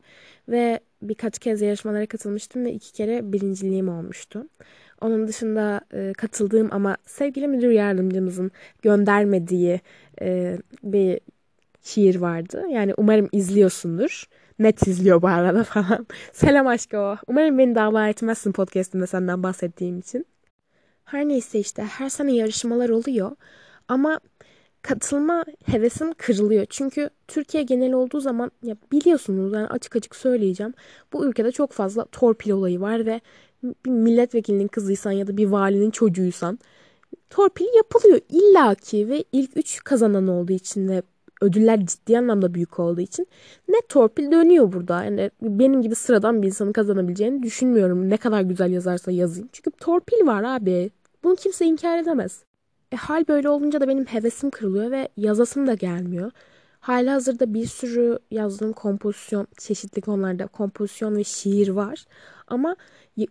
Ve 0.49 0.81
birkaç 1.03 1.39
kez 1.39 1.63
yarışmalara 1.63 2.07
katılmıştım 2.07 2.65
ve 2.65 2.73
iki 2.73 2.93
kere 2.93 3.33
birinciliğim 3.33 3.89
olmuştu. 3.89 4.47
Onun 5.01 5.29
dışında 5.29 5.81
e, 5.93 6.13
katıldığım 6.13 6.69
ama 6.73 6.97
sevgili 7.07 7.49
müdür 7.49 7.71
yardımcımızın 7.71 8.51
göndermediği 8.83 9.81
e, 10.21 10.59
bir 10.83 11.21
şiir 11.83 12.17
vardı. 12.17 12.65
Yani 12.71 12.95
umarım 12.97 13.29
izliyorsundur. 13.33 14.25
Net 14.59 14.87
izliyor 14.87 15.23
bu 15.23 15.29
arada 15.29 15.65
falan. 15.65 16.07
Selam 16.33 16.67
aşkı 16.67 16.99
o. 16.99 17.17
Umarım 17.27 17.59
beni 17.59 17.75
dava 17.75 18.09
etmezsin 18.09 18.53
podcastımda 18.53 19.07
senden 19.07 19.43
bahsettiğim 19.43 19.99
için. 19.99 20.27
Her 21.05 21.29
neyse 21.29 21.59
işte 21.59 21.83
her 21.83 22.09
sene 22.09 22.35
yarışmalar 22.35 22.89
oluyor. 22.89 23.37
Ama 23.89 24.21
katılma 24.89 25.45
hevesim 25.67 26.15
kırılıyor. 26.15 26.67
Çünkü 26.71 27.11
Türkiye 27.29 27.63
genel 27.63 27.93
olduğu 27.93 28.21
zaman 28.21 28.51
ya 28.63 28.77
biliyorsunuz 28.93 29.53
yani 29.53 29.67
açık 29.67 29.97
açık 29.97 30.17
söyleyeceğim. 30.17 30.75
Bu 31.13 31.27
ülkede 31.27 31.53
çok 31.53 31.73
fazla 31.73 32.05
torpil 32.05 32.51
olayı 32.51 32.81
var 32.81 33.07
ve 33.07 33.21
bir 33.63 33.91
milletvekilinin 33.91 34.69
kızıysan 34.69 35.13
ya 35.13 35.27
da 35.27 35.37
bir 35.37 35.47
valinin 35.47 35.91
çocuğuysan 35.91 36.59
torpil 37.31 37.67
yapılıyor 37.77 38.21
illaki 38.29 39.09
ve 39.09 39.25
ilk 39.33 39.57
üç 39.57 39.85
kazanan 39.85 40.29
olduğu 40.29 40.53
için 40.53 40.89
de 40.89 41.03
ödüller 41.41 41.87
ciddi 41.87 42.19
anlamda 42.19 42.55
büyük 42.55 42.79
olduğu 42.79 43.01
için 43.01 43.27
ne 43.69 43.81
torpil 43.89 44.33
dönüyor 44.33 44.73
burada. 44.73 45.05
Yani 45.05 45.31
benim 45.43 45.83
gibi 45.83 45.95
sıradan 45.95 46.43
bir 46.43 46.47
insanın 46.47 46.73
kazanabileceğini 46.73 47.43
düşünmüyorum. 47.43 48.11
Ne 48.11 48.17
kadar 48.17 48.41
güzel 48.43 48.71
yazarsa 48.73 49.11
yazayım. 49.11 49.49
Çünkü 49.53 49.71
torpil 49.71 50.27
var 50.27 50.43
abi. 50.43 50.91
Bunu 51.25 51.37
kimse 51.37 51.65
inkar 51.67 51.99
edemez. 51.99 52.48
E, 52.93 52.97
hal 52.97 53.29
böyle 53.29 53.49
olunca 53.49 53.81
da 53.81 53.89
benim 53.89 54.05
hevesim 54.07 54.51
kırılıyor 54.51 54.91
ve 54.91 55.09
yazasım 55.17 55.67
da 55.67 55.75
gelmiyor. 55.75 56.31
Hala 56.81 57.13
hazırda 57.15 57.55
bir 57.55 57.67
sürü 57.67 58.19
yazdığım 58.31 58.73
kompozisyon, 58.73 59.47
çeşitli 59.59 60.01
konularda 60.03 60.47
kompozisyon 60.47 61.17
ve 61.17 61.25
şiir 61.25 61.69
var. 61.69 62.05
Ama 62.49 62.77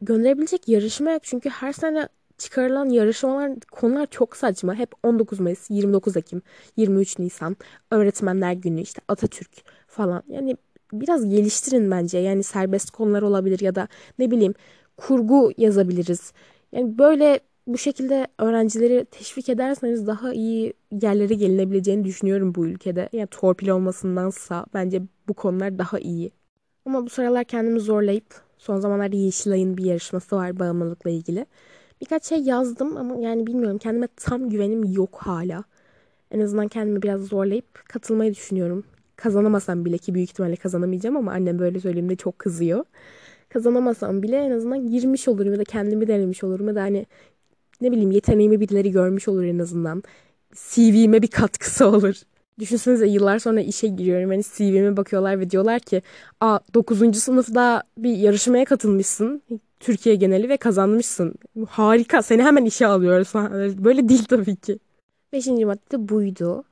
gönderebilecek 0.02 0.68
yarışma 0.68 1.12
yok. 1.12 1.22
Çünkü 1.24 1.50
her 1.50 1.74
sene 1.74 2.10
çıkarılan 2.38 2.90
yarışmalar 2.90 3.52
konular 3.72 4.08
çok 4.12 4.38
saçma. 4.38 4.76
Hep 4.76 4.92
19 5.04 5.40
Mayıs, 5.40 5.70
29 5.70 6.18
Ekim, 6.18 6.42
23 6.78 7.20
Nisan, 7.20 7.58
Öğretmenler 7.92 8.54
Günü, 8.54 8.82
işte 8.82 9.02
Atatürk 9.08 9.52
falan. 9.88 10.24
Yani 10.28 10.58
biraz 10.94 11.30
geliştirin 11.30 11.92
bence. 11.92 12.18
Yani 12.18 12.44
serbest 12.44 12.92
konular 12.92 13.22
olabilir 13.22 13.60
ya 13.60 13.76
da 13.76 13.88
ne 14.20 14.32
bileyim 14.32 14.54
kurgu 14.98 15.52
yazabiliriz. 15.58 16.34
Yani 16.72 16.98
böyle 16.98 17.40
bu 17.68 17.78
şekilde 17.78 18.28
öğrencileri 18.38 19.06
teşvik 19.12 19.50
ederseniz 19.50 20.08
daha 20.08 20.34
iyi 20.34 20.74
yerlere 21.02 21.34
gelinebileceğini 21.34 22.04
düşünüyorum 22.04 22.56
bu 22.56 22.66
ülkede. 22.68 23.10
Yani 23.14 23.28
torpil 23.28 23.70
olmasındansa 23.70 24.66
bence 24.74 25.02
bu 25.28 25.34
konular 25.34 25.78
daha 25.80 26.00
iyi. 26.00 26.32
Ama 26.86 27.06
bu 27.06 27.10
sıralar 27.10 27.44
kendimi 27.44 27.80
zorlayıp 27.80 28.26
son 28.58 28.80
zamanlarda 28.80 29.16
Yeşilay'ın 29.16 29.78
bir 29.78 29.86
yarışması 29.86 30.36
var 30.36 30.60
bağımlılıkla 30.60 31.10
ilgili. 31.10 31.46
Birkaç 32.02 32.26
şey 32.26 32.40
yazdım 32.40 32.98
ama 32.98 33.16
yani 33.22 33.48
bilmiyorum 33.48 33.78
kendime 33.78 34.08
tam 34.16 34.50
güvenim 34.50 34.84
yok 34.84 35.18
hala. 35.18 35.64
En 36.32 36.40
azından 36.40 36.68
kendimi 36.68 37.02
biraz 37.02 37.22
zorlayıp 37.22 37.90
katılmayı 37.90 38.34
düşünüyorum. 38.34 38.84
Kazanamasam 39.16 39.86
bile 39.86 39.98
ki 39.98 40.16
büyük 40.16 40.30
ihtimalle 40.30 40.56
kazanamayacağım 40.56 41.18
ama 41.18 41.32
annem 41.32 41.60
böyle 41.60 41.80
söylediğimde 41.80 42.16
çok 42.16 42.40
kızıyor. 42.40 42.86
Kazanamasam 43.50 44.24
bile 44.24 44.38
en 44.38 44.52
azından 44.52 44.88
girmiş 44.92 45.28
olurum 45.28 45.54
ya 45.54 45.60
da 45.60 45.64
kendimi 45.64 46.08
denemiş 46.08 46.44
olurum 46.44 46.68
ya 46.68 46.76
da 46.76 46.82
hani 46.82 47.06
ne 47.82 47.92
bileyim 47.92 48.12
yeteneğimi 48.12 48.60
birileri 48.60 48.92
görmüş 48.92 49.28
olur 49.28 49.44
en 49.44 49.60
azından. 49.60 50.04
CV'me 50.54 51.22
bir 51.22 51.28
katkısı 51.28 51.88
olur. 51.88 52.16
Düşünsenize 52.60 53.08
yıllar 53.08 53.40
sonra 53.40 53.62
işe 53.62 53.88
giriyorum. 53.88 54.30
Hani 54.30 54.44
CV'me 54.44 54.98
bakıyorlar 54.98 55.40
ve 55.40 55.50
diyorlar 55.50 55.80
ki 55.80 56.02
Aa 56.42 56.60
9. 56.74 57.16
sınıfta 57.20 57.84
bir 57.98 58.18
yarışmaya 58.18 58.66
katılmışsın. 58.66 59.42
Türkiye 59.80 60.16
geneli 60.16 60.50
ve 60.50 60.58
kazanmışsın. 60.58 61.36
Harika 61.70 62.22
seni 62.22 62.44
hemen 62.44 62.66
işe 62.66 62.88
alıyoruz. 62.88 63.34
Böyle 63.84 64.10
değil 64.10 64.26
tabii 64.26 64.56
ki. 64.56 64.80
Beşinci 65.34 65.66
madde 65.66 65.92
de 65.92 66.10
buydu. 66.10 66.64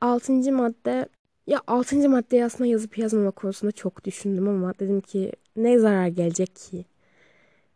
Altıncı 0.00 0.52
madde 0.52 1.08
ya 1.46 1.60
altıncı 1.66 2.10
maddeyi 2.10 2.44
aslında 2.44 2.66
yazıp 2.70 2.98
yazmama 2.98 3.30
konusunda 3.30 3.72
çok 3.72 4.04
düşündüm 4.04 4.48
ama 4.48 4.74
dedim 4.78 5.00
ki 5.00 5.32
ne 5.56 5.78
zarar 5.78 6.06
gelecek 6.06 6.56
ki? 6.56 6.84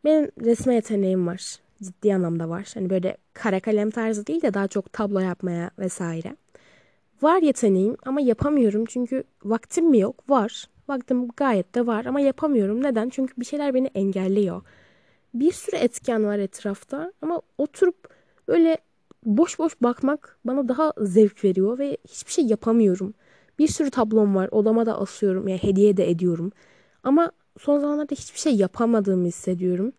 Benim 0.05 0.31
resme 0.45 0.75
yeteneğim 0.75 1.27
var. 1.27 1.59
Ciddi 1.83 2.15
anlamda 2.15 2.49
var. 2.49 2.71
Hani 2.75 2.91
böyle 2.91 3.17
kara 3.35 3.61
kalem 3.61 3.91
tarzı 3.91 4.27
değil 4.27 4.43
de 4.43 4.55
daha 4.55 4.69
çok 4.69 4.93
tablo 4.93 5.19
yapmaya 5.19 5.71
vesaire. 5.79 6.37
Var 7.23 7.43
yeteneğim 7.43 7.97
ama 8.07 8.21
yapamıyorum 8.21 8.85
çünkü 8.85 9.25
vaktim 9.45 9.91
mi 9.91 9.99
yok? 9.99 10.31
Var. 10.31 10.69
Vaktim 10.89 11.29
gayet 11.29 11.75
de 11.75 11.87
var 11.87 12.05
ama 12.05 12.21
yapamıyorum. 12.21 12.83
Neden? 12.83 13.09
Çünkü 13.09 13.35
bir 13.41 13.45
şeyler 13.45 13.75
beni 13.75 13.87
engelliyor. 13.87 14.63
Bir 15.35 15.53
sürü 15.53 15.77
etken 15.77 16.25
var 16.25 16.39
etrafta 16.39 17.13
ama 17.23 17.43
oturup 17.59 18.09
böyle 18.49 18.79
boş 19.25 19.59
boş 19.59 19.83
bakmak 19.83 20.39
bana 20.45 20.69
daha 20.69 20.93
zevk 21.01 21.45
veriyor 21.45 21.79
ve 21.79 21.99
hiçbir 22.09 22.33
şey 22.33 22.47
yapamıyorum. 22.47 23.15
Bir 23.59 23.69
sürü 23.69 23.91
tablom 23.91 24.37
var. 24.37 24.49
Odama 24.53 24.87
da 24.87 25.01
asıyorum. 25.01 25.49
Yani 25.49 25.63
hediye 25.63 25.97
de 25.97 26.11
ediyorum. 26.11 26.53
Ama 27.03 27.33
son 27.59 27.81
zamanlarda 27.81 28.15
hiçbir 28.15 28.39
şey 28.39 28.57
yapamadığımı 28.57 29.27
hissediyorum. 29.27 29.93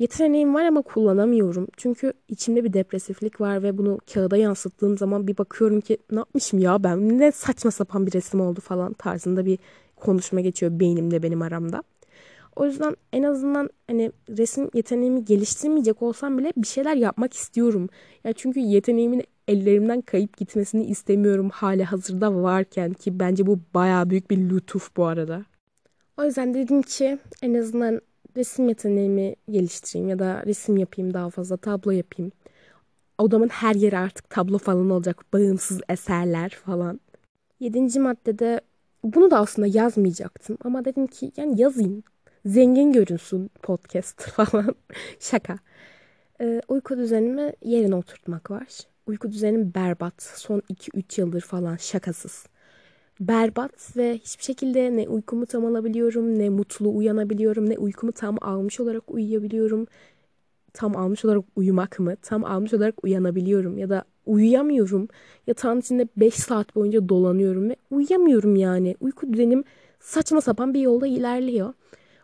Yeteneğim 0.00 0.54
var 0.54 0.64
ama 0.64 0.82
kullanamıyorum. 0.82 1.68
Çünkü 1.76 2.12
içimde 2.28 2.64
bir 2.64 2.72
depresiflik 2.72 3.40
var 3.40 3.62
ve 3.62 3.78
bunu 3.78 3.98
kağıda 4.14 4.36
yansıttığım 4.36 4.98
zaman 4.98 5.26
bir 5.26 5.38
bakıyorum 5.38 5.80
ki 5.80 5.98
ne 6.10 6.18
yapmışım 6.18 6.58
ya 6.58 6.84
ben 6.84 7.18
ne 7.18 7.32
saçma 7.32 7.70
sapan 7.70 8.06
bir 8.06 8.12
resim 8.12 8.40
oldu 8.40 8.60
falan 8.60 8.92
tarzında 8.92 9.46
bir 9.46 9.58
konuşma 9.96 10.40
geçiyor 10.40 10.80
beynimde 10.80 11.22
benim 11.22 11.42
aramda. 11.42 11.82
O 12.56 12.66
yüzden 12.66 12.96
en 13.12 13.22
azından 13.22 13.70
hani 13.86 14.12
resim 14.28 14.70
yeteneğimi 14.74 15.24
geliştirmeyecek 15.24 16.02
olsam 16.02 16.38
bile 16.38 16.52
bir 16.56 16.66
şeyler 16.66 16.96
yapmak 16.96 17.34
istiyorum. 17.34 17.88
Ya 18.24 18.32
çünkü 18.32 18.60
yeteneğimin 18.60 19.24
ellerimden 19.48 20.00
kayıp 20.00 20.36
gitmesini 20.36 20.84
istemiyorum 20.84 21.50
hala 21.50 21.92
hazırda 21.92 22.42
varken 22.42 22.92
ki 22.92 23.20
bence 23.20 23.46
bu 23.46 23.58
baya 23.74 24.10
büyük 24.10 24.30
bir 24.30 24.50
lütuf 24.50 24.96
bu 24.96 25.04
arada. 25.04 25.44
O 26.16 26.24
yüzden 26.24 26.54
dedim 26.54 26.82
ki 26.82 27.18
en 27.42 27.54
azından 27.54 28.00
resim 28.36 28.68
yeteneğimi 28.68 29.36
geliştireyim 29.50 30.08
ya 30.08 30.18
da 30.18 30.42
resim 30.46 30.76
yapayım 30.76 31.14
daha 31.14 31.30
fazla 31.30 31.56
tablo 31.56 31.90
yapayım. 31.90 32.32
Odamın 33.18 33.48
her 33.48 33.74
yeri 33.74 33.98
artık 33.98 34.30
tablo 34.30 34.58
falan 34.58 34.90
olacak. 34.90 35.24
Bağımsız 35.32 35.80
eserler 35.88 36.50
falan. 36.50 37.00
Yedinci 37.60 38.00
maddede 38.00 38.60
bunu 39.04 39.30
da 39.30 39.38
aslında 39.38 39.68
yazmayacaktım 39.68 40.58
ama 40.64 40.84
dedim 40.84 41.06
ki 41.06 41.32
yani 41.36 41.60
yazayım. 41.60 42.02
Zengin 42.44 42.92
görünsün 42.92 43.50
podcast 43.62 44.22
falan. 44.30 44.74
Şaka. 45.20 45.58
Ee, 46.40 46.60
uyku 46.68 46.96
düzenimi 46.98 47.52
yerine 47.64 47.94
oturtmak 47.94 48.50
var. 48.50 48.66
Uyku 49.06 49.32
düzenim 49.32 49.74
berbat. 49.74 50.22
Son 50.22 50.60
2-3 50.60 51.20
yıldır 51.20 51.40
falan 51.40 51.76
şakasız 51.76 52.46
berbat 53.20 53.96
ve 53.96 54.18
hiçbir 54.18 54.44
şekilde 54.44 54.96
ne 54.96 55.08
uykumu 55.08 55.46
tam 55.46 55.66
alabiliyorum, 55.66 56.38
ne 56.38 56.48
mutlu 56.48 56.96
uyanabiliyorum, 56.96 57.70
ne 57.70 57.78
uykumu 57.78 58.12
tam 58.12 58.36
almış 58.40 58.80
olarak 58.80 59.10
uyuyabiliyorum. 59.10 59.86
Tam 60.72 60.96
almış 60.96 61.24
olarak 61.24 61.44
uyumak 61.56 61.98
mı? 61.98 62.16
Tam 62.22 62.44
almış 62.44 62.74
olarak 62.74 63.04
uyanabiliyorum 63.04 63.78
ya 63.78 63.90
da 63.90 64.04
uyuyamıyorum. 64.26 65.08
Yatağın 65.46 65.80
içinde 65.80 66.08
5 66.16 66.34
saat 66.34 66.74
boyunca 66.76 67.08
dolanıyorum 67.08 67.70
ve 67.70 67.76
uyuyamıyorum 67.90 68.56
yani. 68.56 68.96
Uyku 69.00 69.32
düzenim 69.32 69.64
saçma 70.00 70.40
sapan 70.40 70.74
bir 70.74 70.80
yolda 70.80 71.06
ilerliyor. 71.06 71.74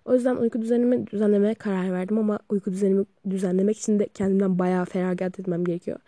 O 0.04 0.14
yüzden 0.14 0.36
uyku 0.36 0.62
düzenimi 0.62 1.06
düzenlemeye 1.06 1.54
karar 1.54 1.92
verdim 1.92 2.18
ama 2.18 2.38
uyku 2.48 2.72
düzenimi 2.72 3.04
düzenlemek 3.30 3.78
için 3.78 3.98
de 3.98 4.08
kendimden 4.08 4.58
bayağı 4.58 4.84
feragat 4.84 5.40
etmem 5.40 5.64
gerekiyor. 5.64 5.98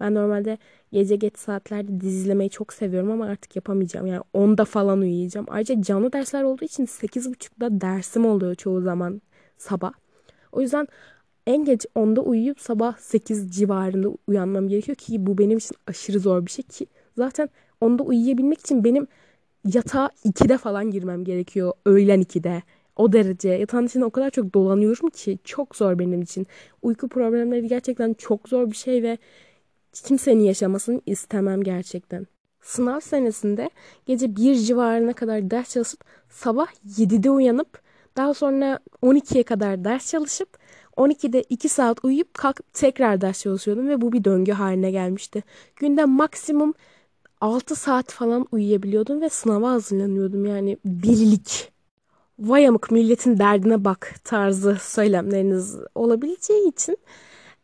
Ben 0.00 0.14
normalde 0.14 0.58
gece 0.92 1.16
geç 1.16 1.38
saatlerde 1.38 2.00
dizi 2.00 2.16
izlemeyi 2.16 2.50
çok 2.50 2.72
seviyorum 2.72 3.10
ama 3.10 3.26
artık 3.26 3.56
yapamayacağım. 3.56 4.06
Yani 4.06 4.22
10'da 4.34 4.64
falan 4.64 5.00
uyuyacağım. 5.00 5.46
Ayrıca 5.50 5.82
canlı 5.82 6.12
dersler 6.12 6.42
olduğu 6.42 6.64
için 6.64 6.86
8.30'da 6.86 7.80
dersim 7.80 8.26
oluyor 8.26 8.54
çoğu 8.54 8.80
zaman 8.80 9.22
sabah. 9.58 9.92
O 10.52 10.60
yüzden 10.60 10.88
en 11.46 11.64
geç 11.64 11.86
10'da 11.94 12.20
uyuyup 12.20 12.60
sabah 12.60 12.96
8 12.98 13.50
civarında 13.50 14.08
uyanmam 14.26 14.68
gerekiyor 14.68 14.96
ki 14.96 15.26
bu 15.26 15.38
benim 15.38 15.58
için 15.58 15.76
aşırı 15.86 16.20
zor 16.20 16.46
bir 16.46 16.50
şey 16.50 16.64
ki 16.64 16.86
zaten 17.16 17.48
10'da 17.80 18.02
uyuyabilmek 18.02 18.60
için 18.60 18.84
benim 18.84 19.06
yatağa 19.64 20.10
2'de 20.24 20.58
falan 20.58 20.90
girmem 20.90 21.24
gerekiyor. 21.24 21.72
Öğlen 21.86 22.20
2'de. 22.20 22.62
O 22.96 23.12
derece. 23.12 23.48
Yatağın 23.48 23.86
içinde 23.86 24.04
o 24.04 24.10
kadar 24.10 24.30
çok 24.30 24.54
dolanıyorum 24.54 25.10
ki 25.10 25.38
çok 25.44 25.76
zor 25.76 25.98
benim 25.98 26.22
için. 26.22 26.46
Uyku 26.82 27.08
problemleri 27.08 27.68
gerçekten 27.68 28.14
çok 28.14 28.48
zor 28.48 28.70
bir 28.70 28.76
şey 28.76 29.02
ve 29.02 29.18
kimsenin 30.00 30.44
yaşamasını 30.44 31.00
istemem 31.06 31.62
gerçekten. 31.62 32.26
Sınav 32.60 33.00
senesinde 33.00 33.70
gece 34.06 34.36
1 34.36 34.54
civarına 34.54 35.12
kadar 35.12 35.50
ders 35.50 35.72
çalışıp 35.72 36.04
sabah 36.30 36.66
7'de 36.98 37.30
uyanıp 37.30 37.80
daha 38.16 38.34
sonra 38.34 38.78
12'ye 39.02 39.42
kadar 39.42 39.84
ders 39.84 40.10
çalışıp 40.10 40.48
12'de 40.96 41.42
2 41.42 41.68
saat 41.68 42.04
uyuyup 42.04 42.34
kalkıp 42.34 42.74
tekrar 42.74 43.20
ders 43.20 43.42
çalışıyordum 43.42 43.88
ve 43.88 44.00
bu 44.00 44.12
bir 44.12 44.24
döngü 44.24 44.52
haline 44.52 44.90
gelmişti. 44.90 45.44
Günde 45.76 46.04
maksimum 46.04 46.74
6 47.40 47.76
saat 47.76 48.12
falan 48.12 48.46
uyuyabiliyordum 48.52 49.20
ve 49.20 49.28
sınava 49.28 49.70
hazırlanıyordum 49.70 50.46
yani 50.46 50.78
delilik. 50.84 51.72
Vay 52.38 52.68
amık 52.68 52.90
milletin 52.90 53.38
derdine 53.38 53.84
bak 53.84 54.14
tarzı 54.24 54.76
söylemleriniz 54.80 55.76
olabileceği 55.94 56.68
için 56.68 56.98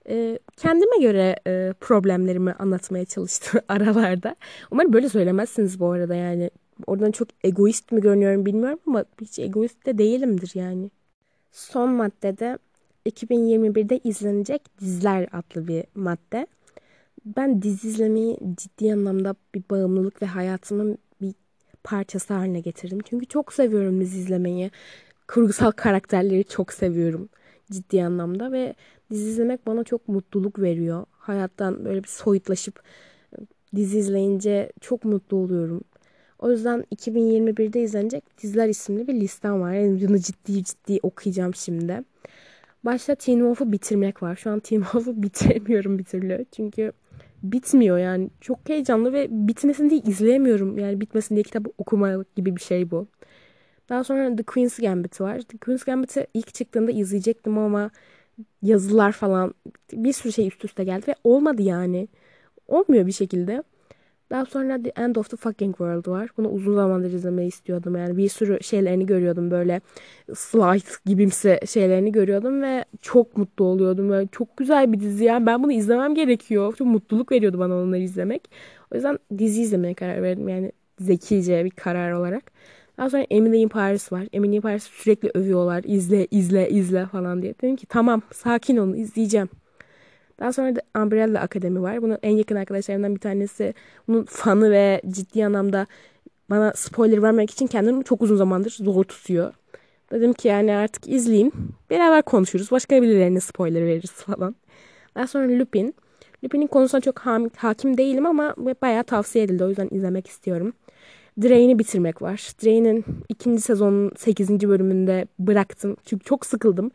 e, 0.09 0.39
kendime 0.57 0.99
göre 1.01 1.37
e, 1.47 1.73
problemlerimi 1.81 2.53
anlatmaya 2.53 3.05
çalıştım 3.05 3.61
aralarda. 3.69 4.37
Umarım 4.71 4.93
böyle 4.93 5.09
söylemezsiniz 5.09 5.81
bu 5.81 5.91
arada 5.91 6.15
yani. 6.15 6.51
Oradan 6.87 7.11
çok 7.11 7.29
egoist 7.45 7.93
mi 7.93 8.01
görünüyorum 8.01 8.47
bilmiyorum 8.47 8.79
ama 8.87 9.05
hiç 9.21 9.39
egoist 9.39 9.87
de 9.87 9.99
değilimdir 9.99 10.51
yani. 10.55 10.91
Son 11.53 11.91
maddede 11.91 12.59
2021'de 13.07 14.01
izlenecek 14.05 14.81
diziler 14.81 15.29
adlı 15.33 15.69
bir 15.69 15.85
madde. 15.95 16.47
Ben 17.25 17.63
dizi 17.63 17.89
izlemeyi 17.89 18.39
ciddi 18.57 18.93
anlamda 18.93 19.35
bir 19.55 19.63
bağımlılık 19.71 20.23
ve 20.23 20.27
hayatımın 20.27 20.99
bir 21.21 21.35
parçası 21.85 22.35
haline 22.35 22.61
getirdim. 22.61 22.99
Çünkü 23.05 23.27
çok 23.27 23.53
seviyorum 23.53 24.01
dizi 24.01 24.19
izlemeyi. 24.19 24.71
Kurgusal 25.29 25.71
karakterleri 25.71 26.45
çok 26.45 26.73
seviyorum 26.73 27.29
ciddi 27.71 28.05
anlamda 28.05 28.53
ve 28.53 28.75
dizi 29.15 29.31
izlemek 29.31 29.67
bana 29.67 29.85
çok 29.85 30.09
mutluluk 30.09 30.59
veriyor. 30.59 31.05
Hayattan 31.13 31.85
böyle 31.85 32.03
bir 32.03 32.09
soyutlaşıp 32.09 32.83
dizi 33.77 33.99
izleyince 33.99 34.73
çok 34.81 35.05
mutlu 35.05 35.37
oluyorum. 35.37 35.81
O 36.39 36.51
yüzden 36.51 36.85
2021'de 36.97 37.83
izlenecek 37.83 38.25
diziler 38.43 38.69
isimli 38.69 39.09
bir 39.09 39.15
listem 39.15 39.61
var. 39.61 39.73
Yani 39.73 40.09
bunu 40.09 40.19
ciddi 40.19 40.65
ciddi 40.65 40.99
okuyacağım 41.03 41.55
şimdi. 41.55 42.03
Başta 42.85 43.15
Teen 43.15 43.39
Wolf'u 43.39 43.73
bitirmek 43.73 44.23
var. 44.23 44.37
Şu 44.37 44.51
an 44.51 44.61
Teen 44.61 44.83
Wolf'u 44.83 45.23
bitiremiyorum 45.23 45.99
bir 45.99 46.05
türlü. 46.05 46.47
Çünkü 46.57 46.93
bitmiyor 47.43 47.99
yani. 47.99 48.31
Çok 48.41 48.69
heyecanlı 48.69 49.13
ve 49.13 49.29
bitmesin 49.31 49.91
diye 49.91 50.01
izleyemiyorum. 50.01 50.79
Yani 50.79 51.01
bitmesin 51.01 51.35
diye 51.35 51.43
kitap 51.43 51.67
okuma 51.79 52.25
gibi 52.37 52.57
bir 52.57 52.61
şey 52.61 52.91
bu. 52.91 53.07
Daha 53.89 54.05
sonra 54.05 54.37
The 54.37 54.43
Queen's 54.43 54.79
Gambit 54.79 55.21
var. 55.21 55.41
The 55.41 55.59
Queen's 55.59 55.85
Gambit'i 55.85 56.27
ilk 56.35 56.55
çıktığında 56.55 56.91
izleyecektim 56.91 57.59
ama 57.59 57.91
yazılar 58.63 59.13
falan 59.13 59.55
bir 59.93 60.13
sürü 60.13 60.33
şey 60.33 60.47
üst 60.49 60.65
üste 60.65 60.85
geldi 60.85 61.07
ve 61.09 61.15
olmadı 61.25 61.63
yani. 61.63 62.09
Olmuyor 62.69 63.07
bir 63.07 63.13
şekilde. 63.13 63.63
Daha 64.31 64.47
sonra 64.47 64.83
The 64.83 64.91
End 64.91 65.17
of 65.17 65.31
the 65.31 65.37
Fucking 65.37 65.73
World 65.77 66.07
var. 66.09 66.31
Bunu 66.37 66.49
uzun 66.49 66.75
zamandır 66.75 67.13
izlemeyi 67.13 67.49
istiyordum. 67.49 67.97
Yani 67.97 68.17
bir 68.17 68.29
sürü 68.29 68.63
şeylerini 68.63 69.07
görüyordum 69.07 69.51
böyle 69.51 69.81
slide 70.35 70.91
gibimsi 71.07 71.61
şeylerini 71.67 72.13
görüyordum 72.13 72.63
ve 72.63 72.85
çok 73.03 73.37
mutlu 73.37 73.65
oluyordum. 73.65 74.09
Böyle 74.11 74.29
çok 74.33 74.57
güzel 74.57 74.93
bir 74.93 75.01
dizi 75.01 75.25
yani 75.25 75.47
ben 75.47 75.63
bunu 75.63 75.73
izlemem 75.73 76.15
gerekiyor. 76.15 76.77
Çok 76.77 76.87
mutluluk 76.87 77.33
veriyordu 77.33 77.59
bana 77.59 77.75
onları 77.75 78.01
izlemek. 78.01 78.51
O 78.93 78.95
yüzden 78.95 79.19
dizi 79.39 79.63
izlemeye 79.63 79.95
karar 79.95 80.23
verdim. 80.23 80.49
Yani 80.49 80.73
zekice 81.01 81.65
bir 81.65 81.71
karar 81.71 82.13
olarak. 82.13 82.53
Daha 82.99 83.11
sonra 83.11 83.27
Emily 83.31 83.63
in 83.63 83.69
Paris 83.69 84.13
var. 84.13 84.27
Emily 84.33 84.57
in 84.57 84.61
Paris 84.61 84.83
sürekli 84.83 85.31
övüyorlar. 85.35 85.85
İzle, 85.87 86.27
izle, 86.31 86.71
izle 86.71 87.07
falan 87.07 87.43
diye. 87.43 87.55
Dedim 87.63 87.77
ki 87.77 87.87
tamam 87.87 88.23
sakin 88.33 88.77
olun 88.77 88.95
izleyeceğim. 88.95 89.49
Daha 90.41 90.53
sonra 90.53 90.77
da 90.77 90.81
Umbrella 90.97 91.41
Akademi 91.41 91.83
var. 91.83 92.03
Bunun 92.03 92.19
en 92.23 92.31
yakın 92.37 92.57
arkadaşlarımdan 92.57 93.15
bir 93.15 93.21
tanesi. 93.21 93.75
Bunun 94.09 94.25
fanı 94.25 94.71
ve 94.71 95.03
ciddi 95.09 95.47
anlamda 95.47 95.87
bana 96.51 96.73
spoiler 96.77 97.23
vermek 97.23 97.51
için 97.51 97.67
kendini 97.67 98.05
çok 98.05 98.23
uzun 98.23 98.37
zamandır 98.37 98.71
zor 98.71 99.05
tutuyor. 99.05 99.53
Dedim 100.13 100.33
ki 100.33 100.49
yani 100.49 100.73
artık 100.73 101.09
izleyeyim. 101.09 101.53
Beraber 101.91 102.23
konuşuruz. 102.23 102.71
Başka 102.71 103.03
birilerine 103.03 103.41
spoiler 103.41 103.87
veririz 103.87 104.13
falan. 104.13 104.57
Daha 105.15 105.27
sonra 105.27 105.59
Lupin. 105.59 105.95
Lupin'in 106.45 106.67
konusuna 106.67 107.01
çok 107.01 107.21
hakim 107.57 107.99
değilim 107.99 108.27
ama 108.27 108.55
bayağı 108.83 109.05
tavsiye 109.05 109.45
edildi. 109.45 109.65
O 109.65 109.69
yüzden 109.69 109.89
izlemek 109.91 110.27
istiyorum. 110.27 110.73
Drain'i 111.43 111.79
bitirmek 111.79 112.23
var. 112.23 112.53
Drain'in 112.65 113.05
ikinci 113.29 113.63
sezonun 113.63 114.13
8. 114.17 114.69
bölümünde 114.69 115.27
bıraktım. 115.39 115.97
Çünkü 116.05 116.25
çok 116.25 116.47
sıkıldım. 116.47 116.91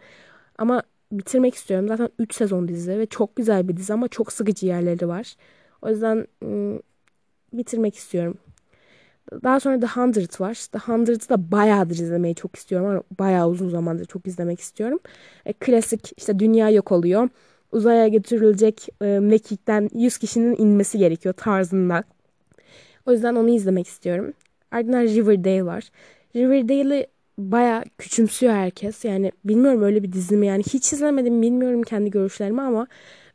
Ama 0.57 0.83
bitirmek 1.11 1.55
istiyorum. 1.55 1.87
Zaten 1.87 2.09
3 2.19 2.35
sezon 2.35 2.67
dizi 2.67 2.99
ve 2.99 3.05
çok 3.05 3.35
güzel 3.35 3.67
bir 3.67 3.77
dizi 3.77 3.93
ama 3.93 4.07
çok 4.07 4.33
sıkıcı 4.33 4.65
yerleri 4.65 5.07
var. 5.07 5.35
O 5.81 5.89
yüzden 5.89 6.27
ım, 6.43 6.81
bitirmek 7.53 7.95
istiyorum. 7.95 8.37
Daha 9.43 9.59
sonra 9.59 9.79
The 9.79 9.87
Hundred 9.87 10.39
var. 10.39 10.65
The 10.71 10.79
Hundred'ı 10.79 11.29
da 11.29 11.51
bayağıdır 11.51 11.95
izlemeyi 11.95 12.35
çok 12.35 12.55
istiyorum 12.55 12.87
ama 12.87 13.03
bayağı 13.19 13.49
uzun 13.49 13.69
zamandır 13.69 14.05
çok 14.05 14.27
izlemek 14.27 14.59
istiyorum. 14.59 14.99
E, 15.45 15.53
klasik 15.53 16.11
işte 16.17 16.39
dünya 16.39 16.69
yok 16.69 16.91
oluyor. 16.91 17.29
Uzaya 17.71 18.07
götürülecek 18.07 18.87
e, 19.01 19.19
mekikten 19.19 19.89
100 19.93 20.17
kişinin 20.17 20.55
inmesi 20.59 20.97
gerekiyor 20.97 21.33
tarzında. 21.37 22.03
O 23.09 23.11
yüzden 23.11 23.35
onu 23.35 23.49
izlemek 23.49 23.87
istiyorum. 23.87 24.33
Ardından 24.71 25.01
Riverdale 25.01 25.65
var. 25.65 25.89
Riverdale'ı 26.35 27.07
baya 27.37 27.83
küçümsüyor 27.97 28.53
herkes. 28.53 29.05
Yani 29.05 29.31
bilmiyorum 29.45 29.81
öyle 29.83 30.03
bir 30.03 30.13
dizi 30.13 30.37
mi 30.37 30.47
yani 30.47 30.63
hiç 30.63 30.93
izlemedim 30.93 31.41
bilmiyorum 31.41 31.83
kendi 31.83 32.09
görüşlerimi 32.11 32.61
ama 32.61 32.87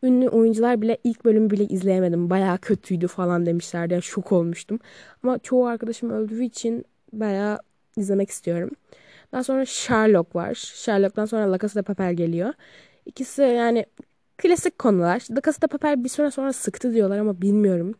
ünlü 0.02 0.28
oyuncular 0.28 0.82
bile 0.82 0.98
ilk 1.04 1.24
bölümü 1.24 1.50
bile 1.50 1.64
izleyemedim. 1.64 2.30
Baya 2.30 2.56
kötüydü 2.56 3.06
falan 3.06 3.46
demişlerdi. 3.46 3.92
Yani 3.92 4.02
şok 4.02 4.32
olmuştum. 4.32 4.78
Ama 5.22 5.38
çoğu 5.38 5.66
arkadaşım 5.66 6.10
öldüğü 6.10 6.44
için 6.44 6.84
baya 7.12 7.58
izlemek 7.96 8.30
istiyorum. 8.30 8.70
Daha 9.32 9.44
sonra 9.44 9.64
Sherlock 9.66 10.36
var. 10.36 10.54
Sherlock'tan 10.54 11.24
sonra 11.24 11.52
La 11.52 11.58
Casa 11.58 11.80
de 11.80 11.82
Papel 11.82 12.14
geliyor. 12.14 12.54
İkisi 13.06 13.42
yani 13.42 13.86
klasik 14.38 14.78
konular. 14.78 15.22
La 15.30 15.40
Casa 15.46 15.62
de 15.62 15.66
Papel 15.66 16.04
bir 16.04 16.08
süre 16.08 16.30
sonra 16.30 16.52
sıktı 16.52 16.94
diyorlar 16.94 17.18
ama 17.18 17.42
bilmiyorum. 17.42 17.94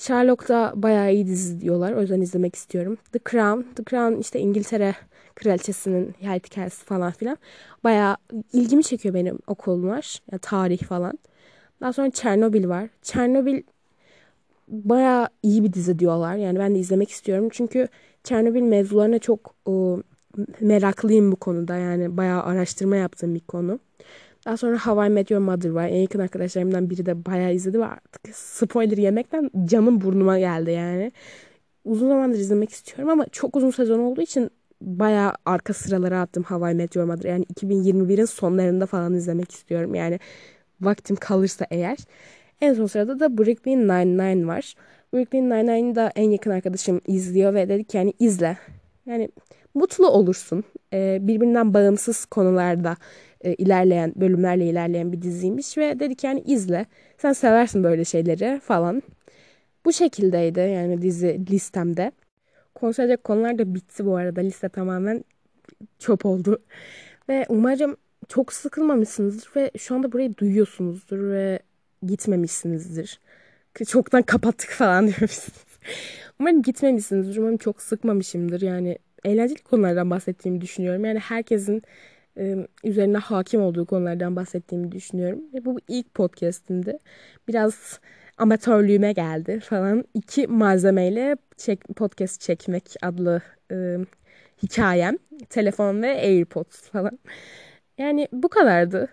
Sherlock 0.00 0.48
da 0.48 0.72
bayağı 0.76 1.12
iyi 1.14 1.26
dizi 1.26 1.60
diyorlar. 1.60 1.92
O 1.92 2.00
yüzden 2.00 2.20
izlemek 2.20 2.54
istiyorum. 2.56 2.98
The 3.12 3.18
Crown. 3.30 3.60
The 3.74 3.84
Crown 3.84 4.20
işte 4.20 4.40
İngiltere 4.40 4.94
kraliçesinin 5.34 6.14
hikayesi 6.22 6.84
falan 6.84 7.12
filan. 7.12 7.38
Bayağı 7.84 8.16
ilgimi 8.52 8.84
çekiyor 8.84 9.14
benim 9.14 9.38
o 9.46 9.54
konular. 9.54 10.18
Yani 10.32 10.40
tarih 10.40 10.82
falan. 10.82 11.18
Daha 11.80 11.92
sonra 11.92 12.10
Chernobyl 12.10 12.68
var. 12.68 12.88
Chernobyl 13.02 13.62
bayağı 14.68 15.28
iyi 15.42 15.64
bir 15.64 15.72
dizi 15.72 15.98
diyorlar. 15.98 16.36
Yani 16.36 16.58
ben 16.58 16.74
de 16.74 16.78
izlemek 16.78 17.10
istiyorum. 17.10 17.48
Çünkü 17.52 17.88
Chernobyl 18.24 18.62
mevzularına 18.62 19.18
çok 19.18 19.54
o, 19.66 20.02
meraklıyım 20.60 21.32
bu 21.32 21.36
konuda. 21.36 21.76
Yani 21.76 22.16
bayağı 22.16 22.42
araştırma 22.42 22.96
yaptığım 22.96 23.34
bir 23.34 23.40
konu. 23.40 23.78
Daha 24.46 24.56
sonra 24.56 24.78
How 24.78 25.06
I 25.06 25.10
Met 25.10 25.30
Your 25.30 25.42
Mother 25.42 25.70
var. 25.70 25.88
En 25.88 26.00
yakın 26.00 26.18
arkadaşlarımdan 26.18 26.90
biri 26.90 27.06
de 27.06 27.24
bayağı 27.24 27.54
izledi 27.54 27.80
ve 27.80 27.84
artık 27.84 28.36
spoiler 28.36 28.96
yemekten 28.96 29.50
canım 29.64 30.00
burnuma 30.00 30.38
geldi 30.38 30.70
yani. 30.70 31.12
Uzun 31.84 32.08
zamandır 32.08 32.38
izlemek 32.38 32.70
istiyorum 32.70 33.08
ama 33.08 33.26
çok 33.26 33.56
uzun 33.56 33.70
sezon 33.70 33.98
olduğu 33.98 34.20
için 34.20 34.50
bayağı 34.82 35.32
arka 35.46 35.72
sıralara 35.72 36.20
attım 36.20 36.42
How 36.42 36.70
I 36.70 36.74
Met 36.74 36.96
Your 36.96 37.06
Mother. 37.06 37.30
Yani 37.30 37.44
2021'in 37.44 38.24
sonlarında 38.24 38.86
falan 38.86 39.14
izlemek 39.14 39.52
istiyorum. 39.52 39.94
Yani 39.94 40.18
vaktim 40.80 41.16
kalırsa 41.16 41.66
eğer. 41.70 41.98
En 42.60 42.74
son 42.74 42.86
sırada 42.86 43.20
da 43.20 43.38
Brooklyn 43.38 43.88
Nine-Nine 43.88 44.46
var. 44.46 44.74
Brooklyn 45.14 45.50
Nine-Nine'ı 45.50 45.94
da 45.94 46.12
en 46.16 46.30
yakın 46.30 46.50
arkadaşım 46.50 47.00
izliyor 47.06 47.54
ve 47.54 47.68
dedi 47.68 47.84
ki 47.84 47.96
yani 47.96 48.12
izle. 48.18 48.58
Yani 49.06 49.30
mutlu 49.74 50.08
olursun. 50.08 50.64
Ee, 50.92 51.18
birbirinden 51.20 51.74
bağımsız 51.74 52.24
konularda 52.24 52.96
e, 53.44 53.54
ilerleyen 53.54 54.12
bölümlerle 54.16 54.66
ilerleyen 54.66 55.12
bir 55.12 55.22
diziymiş 55.22 55.78
ve 55.78 56.00
dedi 56.00 56.14
ki 56.14 56.26
yani 56.26 56.40
izle. 56.40 56.86
Sen 57.18 57.32
seversin 57.32 57.84
böyle 57.84 58.04
şeyleri 58.04 58.60
falan. 58.60 59.02
Bu 59.84 59.92
şekildeydi 59.92 60.60
yani 60.60 61.02
dizi 61.02 61.46
listemde. 61.50 62.12
Konuşacak 62.74 63.24
konular 63.24 63.58
da 63.58 63.74
bitti 63.74 64.06
bu 64.06 64.16
arada. 64.16 64.40
Liste 64.40 64.68
tamamen 64.68 65.24
çöp 65.98 66.26
oldu. 66.26 66.62
Ve 67.28 67.46
umarım 67.48 67.96
çok 68.28 68.52
sıkılmamışsınızdır 68.52 69.50
ve 69.56 69.70
şu 69.78 69.94
anda 69.94 70.12
burayı 70.12 70.36
duyuyorsunuzdur 70.36 71.30
ve 71.30 71.60
gitmemişsinizdir. 72.06 73.20
Çoktan 73.88 74.22
kapattık 74.22 74.70
falan 74.70 75.06
diyoruz. 75.08 75.46
umarım 76.40 76.62
gitmemişsinizdir. 76.62 77.36
Umarım 77.36 77.56
çok 77.56 77.82
sıkmamışımdır. 77.82 78.60
Yani 78.62 78.98
eğlenceli 79.24 79.62
konulardan 79.62 80.10
bahsettiğimi 80.10 80.60
düşünüyorum. 80.60 81.04
Yani 81.04 81.18
herkesin 81.18 81.82
üzerine 82.84 83.18
hakim 83.18 83.62
olduğu 83.62 83.86
konulardan 83.86 84.36
bahsettiğimi 84.36 84.92
düşünüyorum. 84.92 85.40
Ve 85.54 85.64
bu 85.64 85.78
ilk 85.88 86.14
podcastimdi. 86.14 86.98
Biraz 87.48 88.00
amatörlüğüme 88.38 89.12
geldi 89.12 89.60
falan. 89.60 90.04
İki 90.14 90.46
malzemeyle 90.46 91.36
çek, 91.56 91.84
podcast 91.96 92.40
çekmek 92.40 92.94
adlı 93.02 93.42
e, 93.72 93.96
hikayem. 94.62 95.18
Telefon 95.48 96.02
ve 96.02 96.08
AirPods 96.08 96.82
falan. 96.82 97.18
Yani 97.98 98.28
bu 98.32 98.48
kadardı 98.48 99.08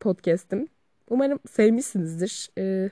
podcast'im. 0.00 0.68
Umarım 1.10 1.38
sevmişsinizdir. 1.50 2.48
Ee, 2.58 2.90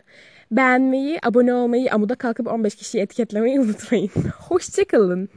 beğenmeyi, 0.50 1.18
abone 1.22 1.54
olmayı, 1.54 1.92
amuda 1.92 2.14
kalkıp 2.14 2.46
15 2.46 2.74
kişiyi 2.74 2.98
etiketlemeyi 2.98 3.61
unutmayın. 3.61 4.11
Hoşçakalın. 4.38 5.28